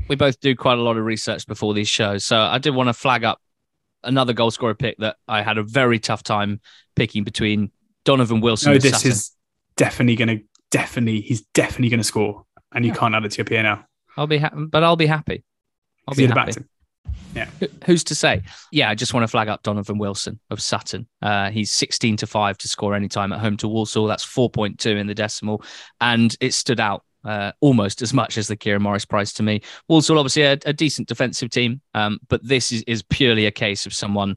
we 0.09 0.17
both 0.17 0.41
do 0.41 0.57
quite 0.57 0.79
a 0.79 0.83
lot 0.83 0.97
of 0.97 1.05
research 1.05 1.47
before 1.47 1.75
these 1.75 1.89
shows. 1.89 2.25
So 2.25 2.39
I 2.39 2.59
did 2.59 2.75
want 2.75 2.89
to 2.89 2.95
flag 2.95 3.25
up 3.25 3.41
another 4.03 4.33
goal 4.33 4.51
scorer 4.51 4.75
pick 4.75 4.97
that 4.99 5.17
I 5.29 5.43
had 5.43 5.59
a 5.59 5.63
very 5.63 5.99
tough 5.99 6.23
time 6.23 6.61
picking 6.97 7.25
between 7.25 7.71
Donovan 8.05 8.41
Wilson. 8.41 8.73
No, 8.73 8.79
this 8.79 8.93
Sutton. 8.93 9.11
is 9.11 9.33
definitely 9.77 10.17
going 10.17 10.39
to, 10.39 10.45
definitely, 10.71 11.21
he's 11.21 11.43
definitely 11.53 11.91
going 11.91 12.01
to 12.01 12.05
score. 12.05 12.45
And 12.73 12.85
you 12.85 12.93
yeah. 12.93 12.99
can't 12.99 13.15
add 13.15 13.25
it 13.25 13.33
to 13.33 13.39
your 13.39 13.45
P&L. 13.45 13.85
I'll 14.17 14.27
be 14.27 14.39
happy, 14.39 14.65
but 14.71 14.83
I'll 14.83 14.97
be 14.97 15.07
happy. 15.07 15.45
I'll 16.09 16.15
be 16.15 16.27
happy. 16.27 16.63
Yeah. 17.35 17.49
Who's 17.85 18.05
to 18.05 18.15
say? 18.15 18.43
Yeah, 18.73 18.91
I 18.91 18.95
just 18.95 19.15
want 19.15 19.25
to 19.25 19.29
flag 19.29 19.49
up 19.49 19.63
Donovan 19.63 19.99
Wilson 19.99 20.41
of 20.51 20.61
Sutton. 20.61 21.07
Uh, 21.23 21.51
he's 21.51 21.71
16 21.73 22.17
to 22.19 22.27
5 22.27 22.59
to 22.59 22.69
score 22.69 22.95
anytime 22.95 23.33
at 23.33 23.41
home 23.41 23.57
to 23.59 23.69
Walsall. 23.69 24.07
That's 24.07 24.27
4.2 24.27 24.99
in 24.99 25.07
the 25.07 25.15
decimal. 25.15 25.63
And 26.01 26.37
it 26.41 26.55
stood 26.55 26.81
out 26.81 27.05
uh, 27.25 27.53
almost 27.61 28.03
as 28.03 28.13
much 28.13 28.39
as 28.39 28.49
the 28.49 28.57
Kieran 28.57 28.83
Morris 28.83 29.05
prize 29.05 29.33
to 29.35 29.43
me. 29.43 29.63
Walsall, 29.89 30.19
obviously, 30.19 30.43
a, 30.43 30.59
a 30.65 30.73
decent 30.73 31.09
defensive 31.09 31.51
team, 31.51 31.81
um, 31.95 32.19
but 32.29 32.47
this 32.47 32.73
is, 32.73 32.83
is 32.87 33.03
purely 33.03 33.47
a 33.47 33.51
case 33.51 33.87
of 33.87 33.95
someone 33.95 34.37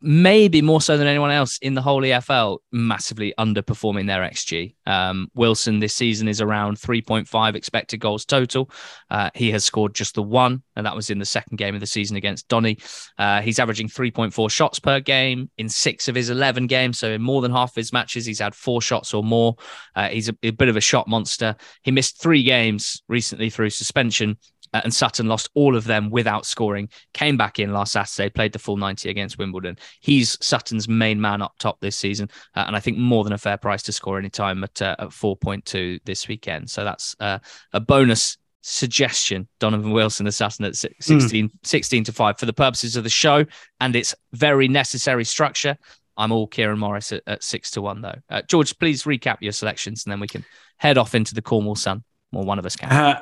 maybe 0.00 0.60
more 0.60 0.80
so 0.80 0.98
than 0.98 1.06
anyone 1.06 1.30
else 1.30 1.58
in 1.58 1.74
the 1.74 1.82
whole 1.82 2.02
EFL, 2.02 2.58
massively 2.72 3.32
underperforming 3.38 4.06
their 4.06 4.22
XG. 4.22 4.74
Um, 4.86 5.28
Wilson 5.34 5.78
this 5.78 5.94
season 5.94 6.28
is 6.28 6.40
around 6.40 6.78
3.5 6.78 7.54
expected 7.54 7.98
goals 7.98 8.24
total. 8.24 8.70
Uh, 9.10 9.30
he 9.34 9.50
has 9.52 9.64
scored 9.64 9.94
just 9.94 10.14
the 10.14 10.22
one, 10.22 10.62
and 10.76 10.84
that 10.86 10.94
was 10.94 11.10
in 11.10 11.18
the 11.18 11.24
second 11.24 11.56
game 11.56 11.74
of 11.74 11.80
the 11.80 11.86
season 11.86 12.16
against 12.16 12.48
Donny. 12.48 12.78
Uh, 13.18 13.40
he's 13.40 13.58
averaging 13.58 13.88
3.4 13.88 14.50
shots 14.50 14.78
per 14.78 15.00
game 15.00 15.50
in 15.56 15.68
six 15.68 16.08
of 16.08 16.14
his 16.14 16.30
11 16.30 16.66
games. 16.66 16.98
So 16.98 17.12
in 17.12 17.22
more 17.22 17.40
than 17.40 17.52
half 17.52 17.70
of 17.70 17.76
his 17.76 17.92
matches, 17.92 18.26
he's 18.26 18.40
had 18.40 18.54
four 18.54 18.82
shots 18.82 19.14
or 19.14 19.24
more. 19.24 19.56
Uh, 19.94 20.08
he's 20.08 20.28
a, 20.28 20.36
a 20.42 20.50
bit 20.50 20.68
of 20.68 20.76
a 20.76 20.80
shot 20.80 21.08
monster. 21.08 21.56
He 21.82 21.90
missed 21.90 22.20
three 22.20 22.42
games 22.42 23.02
recently 23.08 23.50
through 23.50 23.70
suspension 23.70 24.36
uh, 24.72 24.82
and 24.84 24.94
Sutton 24.94 25.26
lost 25.26 25.48
all 25.54 25.76
of 25.76 25.84
them 25.84 26.10
without 26.10 26.46
scoring. 26.46 26.88
Came 27.14 27.36
back 27.36 27.58
in 27.58 27.72
last 27.72 27.92
Saturday, 27.92 28.30
played 28.30 28.52
the 28.52 28.58
full 28.58 28.76
90 28.76 29.08
against 29.08 29.38
Wimbledon. 29.38 29.76
He's 30.00 30.36
Sutton's 30.44 30.88
main 30.88 31.20
man 31.20 31.42
up 31.42 31.54
top 31.58 31.80
this 31.80 31.96
season, 31.96 32.30
uh, 32.54 32.64
and 32.66 32.76
I 32.76 32.80
think 32.80 32.98
more 32.98 33.24
than 33.24 33.32
a 33.32 33.38
fair 33.38 33.56
price 33.56 33.82
to 33.84 33.92
score 33.92 34.18
any 34.18 34.30
time 34.30 34.62
at, 34.64 34.82
uh, 34.82 34.96
at 34.98 35.08
4.2 35.08 36.00
this 36.04 36.28
weekend. 36.28 36.70
So 36.70 36.84
that's 36.84 37.16
uh, 37.20 37.38
a 37.72 37.80
bonus 37.80 38.38
suggestion. 38.62 39.46
Donovan 39.60 39.92
Wilson, 39.92 40.26
the 40.26 40.32
Sutton 40.32 40.64
at 40.64 40.76
16, 40.76 41.48
mm. 41.48 41.50
16 41.62 42.04
to 42.04 42.12
5 42.12 42.38
for 42.38 42.46
the 42.46 42.52
purposes 42.52 42.96
of 42.96 43.04
the 43.04 43.10
show 43.10 43.44
and 43.80 43.94
its 43.94 44.14
very 44.32 44.66
necessary 44.66 45.24
structure. 45.24 45.78
I'm 46.16 46.32
all 46.32 46.46
Kieran 46.46 46.78
Morris 46.78 47.12
at, 47.12 47.22
at 47.26 47.44
six 47.44 47.70
to 47.72 47.82
one, 47.82 48.00
though. 48.00 48.16
Uh, 48.28 48.42
George, 48.42 48.76
please 48.78 49.04
recap 49.04 49.36
your 49.40 49.52
selections 49.52 50.04
and 50.04 50.10
then 50.10 50.20
we 50.20 50.26
can 50.26 50.44
head 50.78 50.98
off 50.98 51.14
into 51.14 51.34
the 51.34 51.42
Cornwall 51.42 51.76
Sun, 51.76 52.02
or 52.32 52.44
one 52.44 52.58
of 52.58 52.66
us 52.66 52.74
can. 52.74 52.90
Uh, 52.90 53.20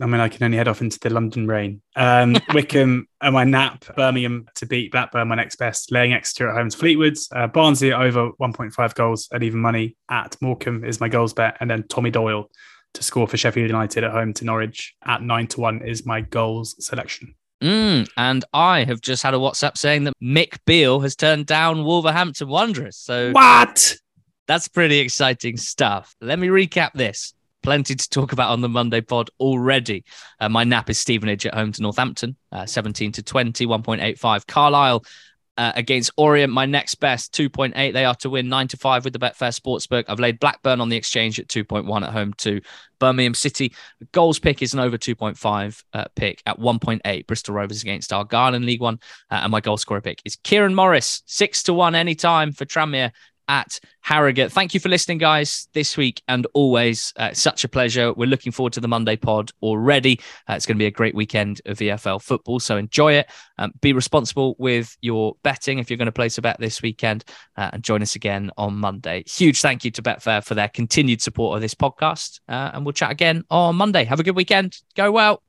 I 0.00 0.06
mean, 0.06 0.20
I 0.20 0.28
can 0.28 0.44
only 0.44 0.56
head 0.56 0.68
off 0.68 0.80
into 0.80 0.98
the 0.98 1.10
London 1.10 1.46
rain. 1.46 1.82
Um, 1.94 2.36
Wycombe 2.54 3.06
and 3.20 3.34
my 3.34 3.44
nap, 3.44 3.84
Birmingham 3.96 4.46
to 4.56 4.66
beat 4.66 4.92
Blackburn, 4.92 5.28
my 5.28 5.34
next 5.34 5.56
best, 5.56 5.92
laying 5.92 6.12
Exeter 6.12 6.48
at 6.48 6.56
home 6.56 6.70
to 6.70 6.76
Fleetwood. 6.76 7.16
Uh, 7.32 7.46
Barnsley 7.46 7.92
over 7.92 8.30
1.5 8.32 8.94
goals 8.94 9.28
at 9.32 9.42
even 9.42 9.60
money 9.60 9.96
at 10.10 10.36
Morecambe 10.40 10.84
is 10.84 11.00
my 11.00 11.08
goals 11.08 11.32
bet. 11.32 11.56
And 11.60 11.70
then 11.70 11.84
Tommy 11.88 12.10
Doyle 12.10 12.50
to 12.94 13.02
score 13.02 13.26
for 13.26 13.36
Sheffield 13.36 13.68
United 13.68 14.04
at 14.04 14.12
home 14.12 14.32
to 14.34 14.44
Norwich 14.44 14.94
at 15.04 15.22
9 15.22 15.46
to 15.48 15.60
1 15.60 15.82
is 15.82 16.06
my 16.06 16.20
goals 16.20 16.74
selection. 16.84 17.34
Mm, 17.62 18.08
and 18.16 18.44
I 18.52 18.84
have 18.84 19.00
just 19.00 19.22
had 19.22 19.34
a 19.34 19.38
WhatsApp 19.38 19.78
saying 19.78 20.04
that 20.04 20.14
Mick 20.22 20.58
Beale 20.66 21.00
has 21.00 21.16
turned 21.16 21.46
down 21.46 21.84
Wolverhampton 21.84 22.48
Wanderers. 22.48 22.96
So 22.96 23.32
what? 23.32 23.96
That's 24.46 24.68
pretty 24.68 24.98
exciting 24.98 25.56
stuff. 25.56 26.14
Let 26.20 26.38
me 26.38 26.48
recap 26.48 26.92
this 26.92 27.34
plenty 27.66 27.96
to 27.96 28.08
talk 28.10 28.30
about 28.30 28.52
on 28.52 28.60
the 28.60 28.68
Monday 28.68 29.00
pod 29.00 29.28
already. 29.40 30.04
Uh, 30.38 30.48
my 30.48 30.62
nap 30.62 30.88
is 30.88 31.00
Stevenage 31.00 31.46
at 31.46 31.54
home 31.54 31.72
to 31.72 31.82
Northampton, 31.82 32.36
uh, 32.52 32.64
17 32.64 33.10
to 33.10 33.24
20, 33.24 33.66
1.85. 33.66 34.46
Carlisle 34.46 35.04
uh, 35.56 35.72
against 35.74 36.12
Orient. 36.16 36.52
My 36.52 36.64
next 36.64 36.94
best 36.94 37.34
2.8. 37.34 37.92
They 37.92 38.04
are 38.04 38.14
to 38.14 38.30
win 38.30 38.48
9 38.48 38.68
to 38.68 38.76
5 38.76 39.04
with 39.04 39.14
the 39.14 39.18
Betfair 39.18 39.52
Sportsbook. 39.52 40.04
I've 40.06 40.20
laid 40.20 40.38
Blackburn 40.38 40.80
on 40.80 40.90
the 40.90 40.96
exchange 40.96 41.40
at 41.40 41.48
2.1 41.48 42.04
at 42.04 42.12
home 42.12 42.34
to 42.34 42.60
Birmingham 43.00 43.34
City. 43.34 43.74
Goals 44.12 44.38
pick 44.38 44.62
is 44.62 44.72
an 44.72 44.78
over 44.78 44.96
2.5 44.96 45.82
uh, 45.92 46.04
pick 46.14 46.44
at 46.46 46.60
1.8. 46.60 47.26
Bristol 47.26 47.56
Rovers 47.56 47.82
against 47.82 48.12
Argyle 48.12 48.54
in 48.54 48.64
League 48.64 48.80
One. 48.80 49.00
Uh, 49.28 49.40
and 49.42 49.50
my 49.50 49.60
goal 49.60 49.76
scorer 49.76 50.00
pick 50.00 50.22
is 50.24 50.36
Kieran 50.36 50.76
Morris, 50.76 51.24
6 51.26 51.64
to 51.64 51.74
1 51.74 51.96
anytime 51.96 52.52
for 52.52 52.64
Tranmere 52.64 53.10
at 53.48 53.80
Harrogate. 54.00 54.52
Thank 54.52 54.74
you 54.74 54.80
for 54.80 54.88
listening, 54.88 55.18
guys, 55.18 55.68
this 55.72 55.96
week 55.96 56.22
and 56.28 56.46
always. 56.54 57.12
Uh, 57.16 57.32
such 57.32 57.64
a 57.64 57.68
pleasure. 57.68 58.12
We're 58.12 58.28
looking 58.28 58.52
forward 58.52 58.72
to 58.74 58.80
the 58.80 58.88
Monday 58.88 59.16
pod 59.16 59.50
already. 59.62 60.20
Uh, 60.48 60.54
it's 60.54 60.66
going 60.66 60.76
to 60.76 60.78
be 60.78 60.86
a 60.86 60.90
great 60.90 61.14
weekend 61.14 61.60
of 61.66 61.78
EFL 61.78 62.22
football, 62.22 62.60
so 62.60 62.76
enjoy 62.76 63.14
it. 63.14 63.30
Um, 63.58 63.72
be 63.80 63.92
responsible 63.92 64.54
with 64.58 64.96
your 65.00 65.34
betting 65.42 65.78
if 65.78 65.90
you're 65.90 65.96
going 65.96 66.06
to 66.06 66.12
place 66.12 66.38
a 66.38 66.42
bet 66.42 66.58
this 66.60 66.82
weekend, 66.82 67.24
uh, 67.56 67.70
and 67.72 67.82
join 67.82 68.02
us 68.02 68.14
again 68.14 68.50
on 68.56 68.76
Monday. 68.76 69.24
Huge 69.26 69.60
thank 69.60 69.84
you 69.84 69.90
to 69.92 70.02
Betfair 70.02 70.44
for 70.44 70.54
their 70.54 70.68
continued 70.68 71.22
support 71.22 71.56
of 71.56 71.62
this 71.62 71.74
podcast, 71.74 72.40
uh, 72.48 72.70
and 72.74 72.84
we'll 72.84 72.92
chat 72.92 73.10
again 73.10 73.44
on 73.50 73.76
Monday. 73.76 74.04
Have 74.04 74.20
a 74.20 74.24
good 74.24 74.36
weekend. 74.36 74.78
Go 74.94 75.10
well. 75.10 75.45